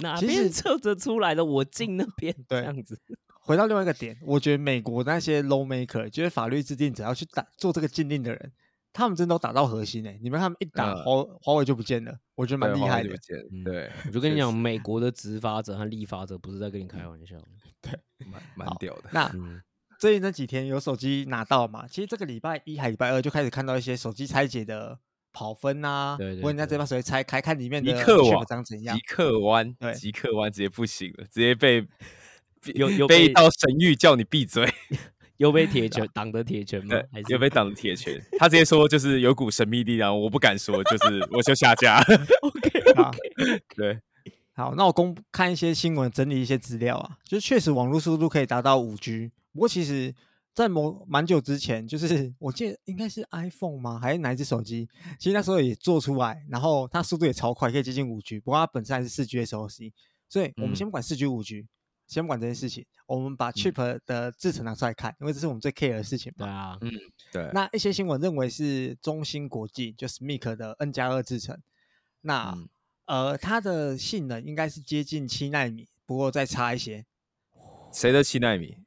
[0.00, 2.34] 哪边测着出来的我进那边。
[2.48, 2.98] 这样子。
[3.44, 8.52] 回到另外一个点，我觉得美国那些 law maker，就是法律制定者要去打做这个禁令的人，
[8.98, 10.18] 他们真的都打到核心诶。
[10.22, 13.10] 你们他们一打华华为就不见了，我觉得蛮厉害的。
[13.64, 17.36] 对，我就跟你讲，美国的执法者和立法者不是在跟你开玩笑。
[17.80, 17.92] 对，
[18.26, 19.10] 蛮蛮屌的。
[19.12, 19.30] 那。
[20.00, 21.84] 最近这几天有手机拿到嘛？
[21.88, 24.96] 其实这个礼拜一还礼拜二就开始看到一些手机拆解的
[25.32, 27.92] 跑分啊，问人家这把手机拆开看里面的
[28.48, 28.96] 长怎样？
[28.96, 31.84] 极客弯，对，极客弯直接不行了，直接被
[32.76, 34.72] 有有被一道神谕叫你闭嘴，
[35.38, 36.94] 有被铁拳 挡的铁拳吗？
[37.28, 38.22] 有被挡的铁拳？
[38.38, 42.00] 他直接说就是有股神秘力量，我不敢说，就是我就下架。
[42.42, 43.10] OK，好，
[43.74, 43.98] 对，
[44.52, 49.30] 好，那我公看一些新闻，整理一些资料啊，就是确实网络速度可以达到五 G。
[49.52, 50.14] 不过其实，
[50.54, 53.98] 在某蛮久之前，就是我记得应该是 iPhone 吗？
[54.00, 54.88] 还是哪一只手机？
[55.18, 58.40] 其实那时候也做出来，然后它速度也超快，可以接近五 G。
[58.40, 59.92] 不过它本身还是四 G SOC，
[60.28, 61.66] 所以我们先不管四 G 五 G，
[62.08, 66.46] 先不管这件事情，我们把 chip 的制程拿出来看，因为这是我们最 care 的事情嘛。
[66.46, 66.90] 对啊，嗯，
[67.30, 67.50] 对。
[67.52, 71.56] 那一些新闻认为是中芯国际，就是 MIC 的 N 加二制程，
[72.22, 72.56] 那
[73.04, 77.04] 呃，它的性能应该是接近七纳米，不过再差一些。
[77.92, 78.78] 谁的七纳米？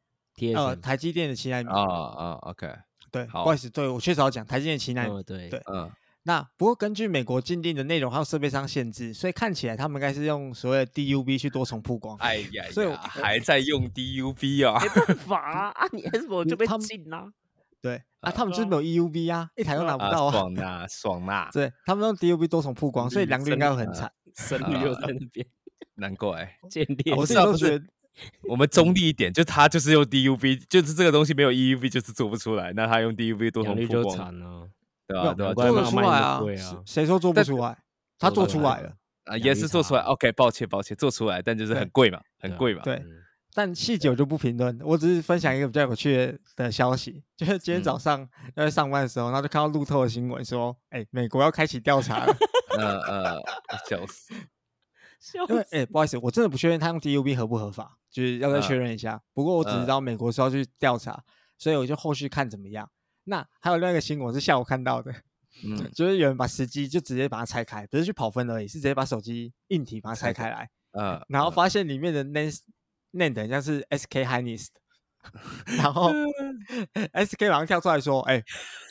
[0.55, 2.67] 呃，台积电的七纳米啊啊，OK，
[3.11, 5.91] 对，不好意思，对我确实要讲台积电七纳米，对对，嗯，
[6.23, 12.15] 那不过根据美国禁令的内容还有设备上限制，所以看起来他们应该是用所谓的 DUB 去多重曝光。
[12.17, 14.79] 哎呀所以我，还在用 DUB 啊？
[14.79, 17.31] 没办法啊，啊你 S 我就被他们禁啦。
[17.81, 20.31] 对啊，他们就是没有 EUV 啊，一台都拿不到啊，啊。
[20.31, 24.11] 爽呐，爽呐，对他们用 DUB 多重曝光，所以良率应该会很惨。
[24.35, 25.43] 声率又在那边
[25.95, 26.55] 难怪。
[26.69, 27.11] 建立。
[27.13, 27.85] 我自己不是啊不是都觉得，
[28.47, 34.69] 我们中立一点，就他就是用 DUV，就是这个东西没有 EUV 就是做不出来，那他用 DUV 多良率就重曝光，惨了。
[35.11, 35.33] 对吧？
[35.33, 35.47] 对吧？
[35.47, 36.41] 难怪做得出来啊
[36.85, 37.77] 谁说做不出来？
[38.17, 38.93] 他做出来了，
[39.25, 40.01] 啊，也是做出来。
[40.01, 42.81] OK，抱歉抱歉，做出来，但就是很贵嘛，很贵嘛。
[42.83, 43.17] 对嗯
[43.53, 44.79] 但细节我就不评论。
[44.81, 48.21] 我只是分享一个比较有趣的的消息，就是今天早上
[48.55, 52.33] 要在上班的时候，然后就看到路透的新闻说，哎，美国要开启调查了。
[52.79, 53.41] 呃呃，
[53.89, 54.33] 笑死。
[55.49, 59.21] 因为死哎、不好意思，我真的不确定他用 DUB 合不合法，就是要再确嗯认一下。
[59.33, 61.21] 不过我只知嗯道美国是要去调查，
[61.57, 62.89] 所以我就后续看怎么样。
[63.23, 65.11] 那还有另外一个新闻我是下午看到的，
[65.63, 72.59] 嗯就是有人把时机就直接把它拆开，不是去跑分而已，是直接把手机硬体把它拆拆开来，呃，然后发现里面的 NAND
[73.13, 76.11] NAND 很像是 SK Hynix，的然后
[77.13, 78.43] SK 马上跳出来说：“哎、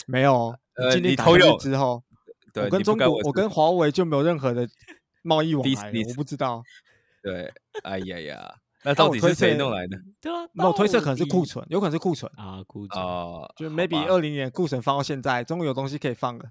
[0.07, 2.03] 没有哦，呃禁令打下去你偷用之后，
[2.53, 4.69] 对，我跟中国，我我跟华为就没有任何的
[5.23, 6.63] 贸易往来了，我不知道。”
[7.23, 7.53] 对，
[7.83, 8.55] 哎呀呀，
[8.85, 9.99] 那到底是谁弄来的？
[10.21, 13.03] 对啊，那我推测可能是库存，有可能是库存，啊，库存。
[13.03, 16.45] 哦， 就好 maybe 吧二零年库存放到现在，终于有东西可以放了，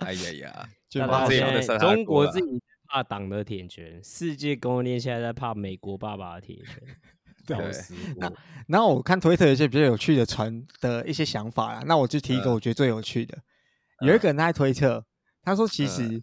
[0.00, 6.82] 哎呀呀，就大蛮好笑的这也不能家现在算他的中国自己怕党的铁拳，世界供应链现在在怕美国爸爸的铁拳，
[7.46, 8.32] 对笑死我！
[8.66, 13.38] 然后我看推特有一些比较有趣的传的一些想法啦，那我就提一个嗯我觉得最有趣的，
[14.00, 15.04] 有一个人他在推测，
[15.42, 16.22] 他说其嗯实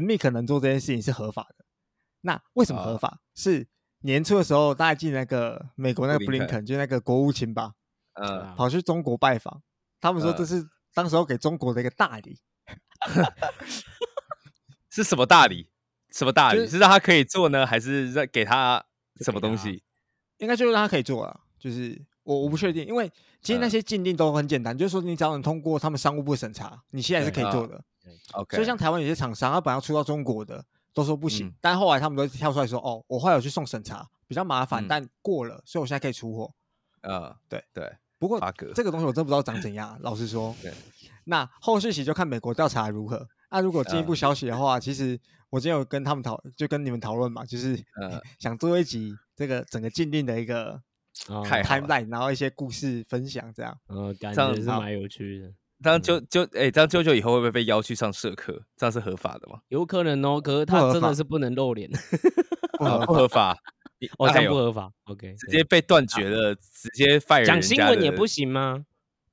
[0.00, 1.64] Smith 能做这件事情是合法的，
[2.22, 3.20] 那为什么合啊法？
[3.34, 3.66] 是
[4.00, 7.72] 年初的时候，大家记得那个美国那个布林肯就是那个国务卿吧，
[8.14, 9.62] 嗯，啊跑去中国拜访，
[10.00, 12.38] 他们说这嗯是当时候给中国的一个大礼，
[14.90, 15.68] 是什么大礼？
[16.10, 16.58] 什么大礼？
[16.60, 18.84] 就是是让他可以做呢，还是让给他
[19.20, 19.82] 什么东西？
[20.38, 23.10] 应该就是让他可以做了，就是我我不确定，因为
[23.42, 27.82] 其实那嗯些禁令都很简单，就是说你只要能通过他们商务部审查，你现在是可以做的。
[28.32, 30.64] OK，所以像台湾有些厂商，他本来要出到中国的，
[30.98, 36.52] 都说不行，嗯但后来他们都跳出来说，哦，我后来有去送审查，比较麻烦，嗯但过了，所以我现在可以出货。
[37.02, 38.40] 呃，对对，不过
[38.74, 40.52] 这个东西我真不知道长怎样，老实说。
[40.60, 40.72] 对，
[41.24, 43.28] 那后续期就看美国调查如何。
[43.50, 45.18] 那如果进一步嗯消息的话，其实
[45.50, 50.82] 我今天有跟他们讨，就跟你们讨论嘛，就是嗯想做一集这个整个禁令的一个
[51.14, 53.78] timeline，然后一些故事分享这样。
[53.86, 55.52] 呃，感觉是蛮有趣的，
[55.82, 58.60] 这样就就哎，当舅舅以后会不会被邀去上社课？
[58.76, 59.60] 这样是合法的吗？
[59.68, 60.40] 有可能哦。
[60.40, 61.88] 可是他真的是不能露脸，
[62.78, 63.56] 啊，不合不合法，
[64.18, 64.90] 哦，这样不合法。
[65.04, 68.84] OK，直接被断绝了，直接 fire 讲人家的新闻也不行吗？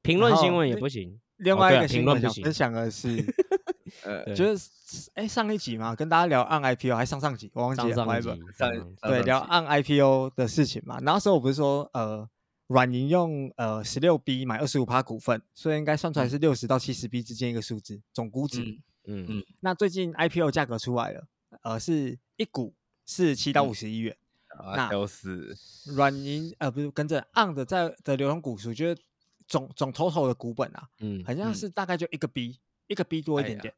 [0.02, 1.20] 评论新闻也不行。
[1.38, 3.26] 另外一个新闻想评论不行分享的是，
[4.06, 4.70] 呃，就是
[5.16, 8.42] 哎上一集嘛，跟大家聊按 IPO，还上上集我忘记了上上集，
[9.02, 11.00] 对，聊按 IPO 的事情嘛。
[11.02, 12.26] 那时候我不是说，呃，
[12.68, 18.62] 软银用呃十六 B 买二十五趴股份，所以应该算出来是六十到七十 B 之间一个数字总估值。
[19.08, 21.28] 嗯嗯，那最近 IPO 价格出来了，
[21.62, 22.74] 呃，是一股
[23.06, 24.18] 四十七到嗯五十一元。
[24.48, 25.56] 啊，那笑死，
[25.96, 28.98] 软银呃不是跟着按的在的流通股数，就是
[29.48, 33.74] 总总 total 的股本啊，嗯好像嗯是大概就一个 B，一个 B 多一点点。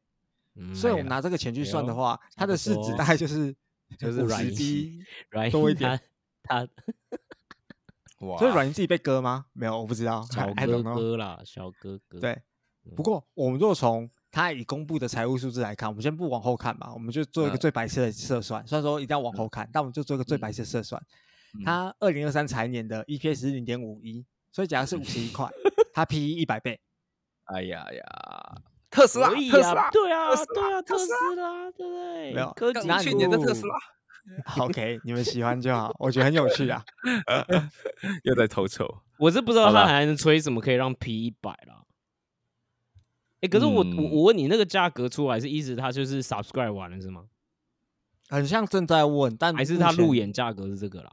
[0.54, 3.54] 嗯，所以我们拿这个钱去算的话，它的市值大概就是
[3.98, 5.04] 就是软银
[5.50, 6.00] 多一点
[6.42, 6.66] 他
[8.18, 9.46] 哇，所以软银自己被割吗？
[9.52, 10.26] 没有，我不知道。
[10.32, 12.18] 小哥哥啦，小哥哥。
[12.18, 12.32] 对，
[12.84, 18.66] 嗯不过我们如果从他已公布的财务数字来看，我们先不往后看嘛，我们就做一个嗯最白色的测算。
[18.66, 21.00] 虽然说一定要往后看，但我们就做一个最白色的测算。
[21.64, 25.48] 他二零二三财年的 EPS 是零点五一，所以假如是 五十一块，
[25.94, 26.78] 他 PE 一百倍，
[27.44, 28.02] 哎呀呀，
[28.90, 32.34] 特斯拉，特斯拉啊，，对啊特斯，对啊，特特斯斯拉，对不对？
[32.34, 33.76] 没有科技去年的特斯拉
[34.58, 36.84] OK，你们喜欢就好，我觉得很有趣啊。
[38.24, 41.84] 又在偷丑，我是不知道他还能吹什么可以让 P 一百啦。
[43.40, 47.26] 哎，可是我我嗯我问你，那个价格出来是意思他就是 subscribe 完了是吗？
[48.28, 51.12] 很像正在问，但还是他路演价格是这个啦？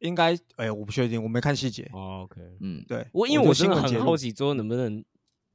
[0.00, 1.88] 应该，哎、我不确定，我没看细节。
[1.92, 5.04] 哦，OK，嗯，对，我因为我真的很好奇，最后能不能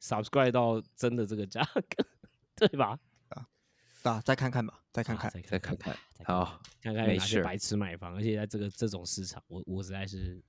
[0.02, 2.06] subscribe 到真的这个价格，
[2.56, 2.98] 对吧？
[4.12, 5.32] 啊，再看看吧，再看啊看。
[5.32, 10.42] 再看看，再看看好，看看有没事哪些白痴买房，而且在这个这种市场，我我实在是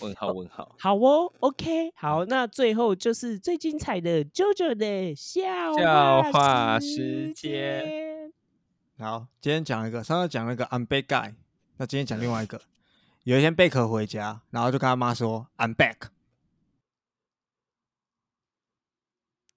[0.00, 5.42] 问号问号，好哦，OK，好，那最后就是最精彩的 JoJo 的笑
[5.76, 8.32] 笑话话时间。
[8.98, 11.34] 好，今天讲一个，上次讲了一个 I'm back guy，
[11.76, 12.60] 那今天讲另外一个。
[13.24, 16.08] 有一天贝壳回家，然后就跟他妈说 I'm back，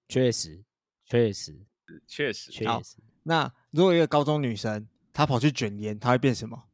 [0.08, 0.62] 确实，
[1.06, 1.64] 确实
[2.06, 6.64] 确实，确好实，那如果一个高中女生她跑去卷烟，她会变什么？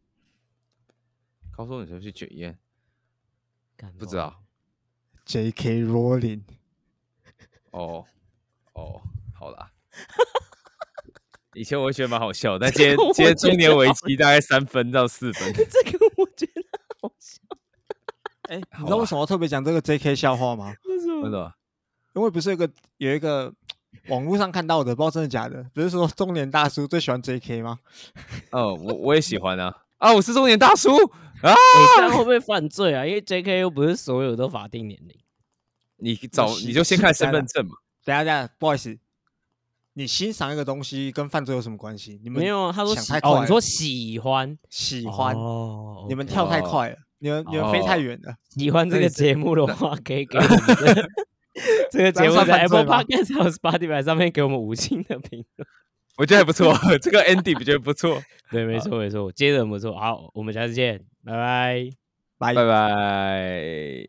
[1.51, 2.59] 高中女生去卷烟，
[3.77, 4.43] 干不知道。
[5.25, 5.83] J.K.
[5.85, 6.43] Rowling，
[7.73, 8.07] 哦
[8.73, 9.03] 哦，
[9.35, 9.73] 好啦。
[11.55, 15.53] 以前我会觉得蛮好笑，但今天今天中年危机大概三分到四分。
[15.53, 16.63] 这个我觉得
[17.03, 17.41] 好笑，
[18.49, 20.15] 哎、 你知道为啊什么特别讲这个 J.K.
[20.15, 20.73] 笑话吗？
[20.85, 21.55] 为什么？
[22.15, 23.53] 因为不是有一个有一个
[24.09, 27.63] 网络上看到的，不知道真的假的，不是说中年大叔最喜欢 J.K.
[27.63, 27.79] 吗？
[28.53, 30.13] 哦，我我也喜欢啊啊！
[30.15, 30.95] 我是中年大叔
[31.43, 31.51] 啊！
[31.53, 31.55] 哎，
[31.97, 33.05] 这样会不会犯罪啊？
[33.05, 33.61] 因为 J.K.
[33.61, 35.17] 又不是所有都法定年龄。
[36.01, 37.73] 你找你就先看身份证嘛。
[38.05, 38.97] 等一下等一下，不好意思，
[39.95, 42.21] 你欣赏一个东西跟犯罪有什么关系？
[42.23, 48.35] 你们没有啊，他说想太快了你说喜欢喜欢，哦你们跳太哦快了，你们你们飞太哦远了。
[48.51, 51.11] 喜欢这个节目的话， 可以给我们
[51.91, 55.69] 这个节目在 Apple 吗 Podcast 还有 Spotify 上面给我们五星的评论。
[56.17, 58.21] 我觉得还不错， 这个 ending 我觉得不错。
[58.51, 59.97] 对，没好错没错，接的很不错。
[59.99, 61.91] 好，我们下次见，拜拜。
[62.39, 64.07] 拜拜拜。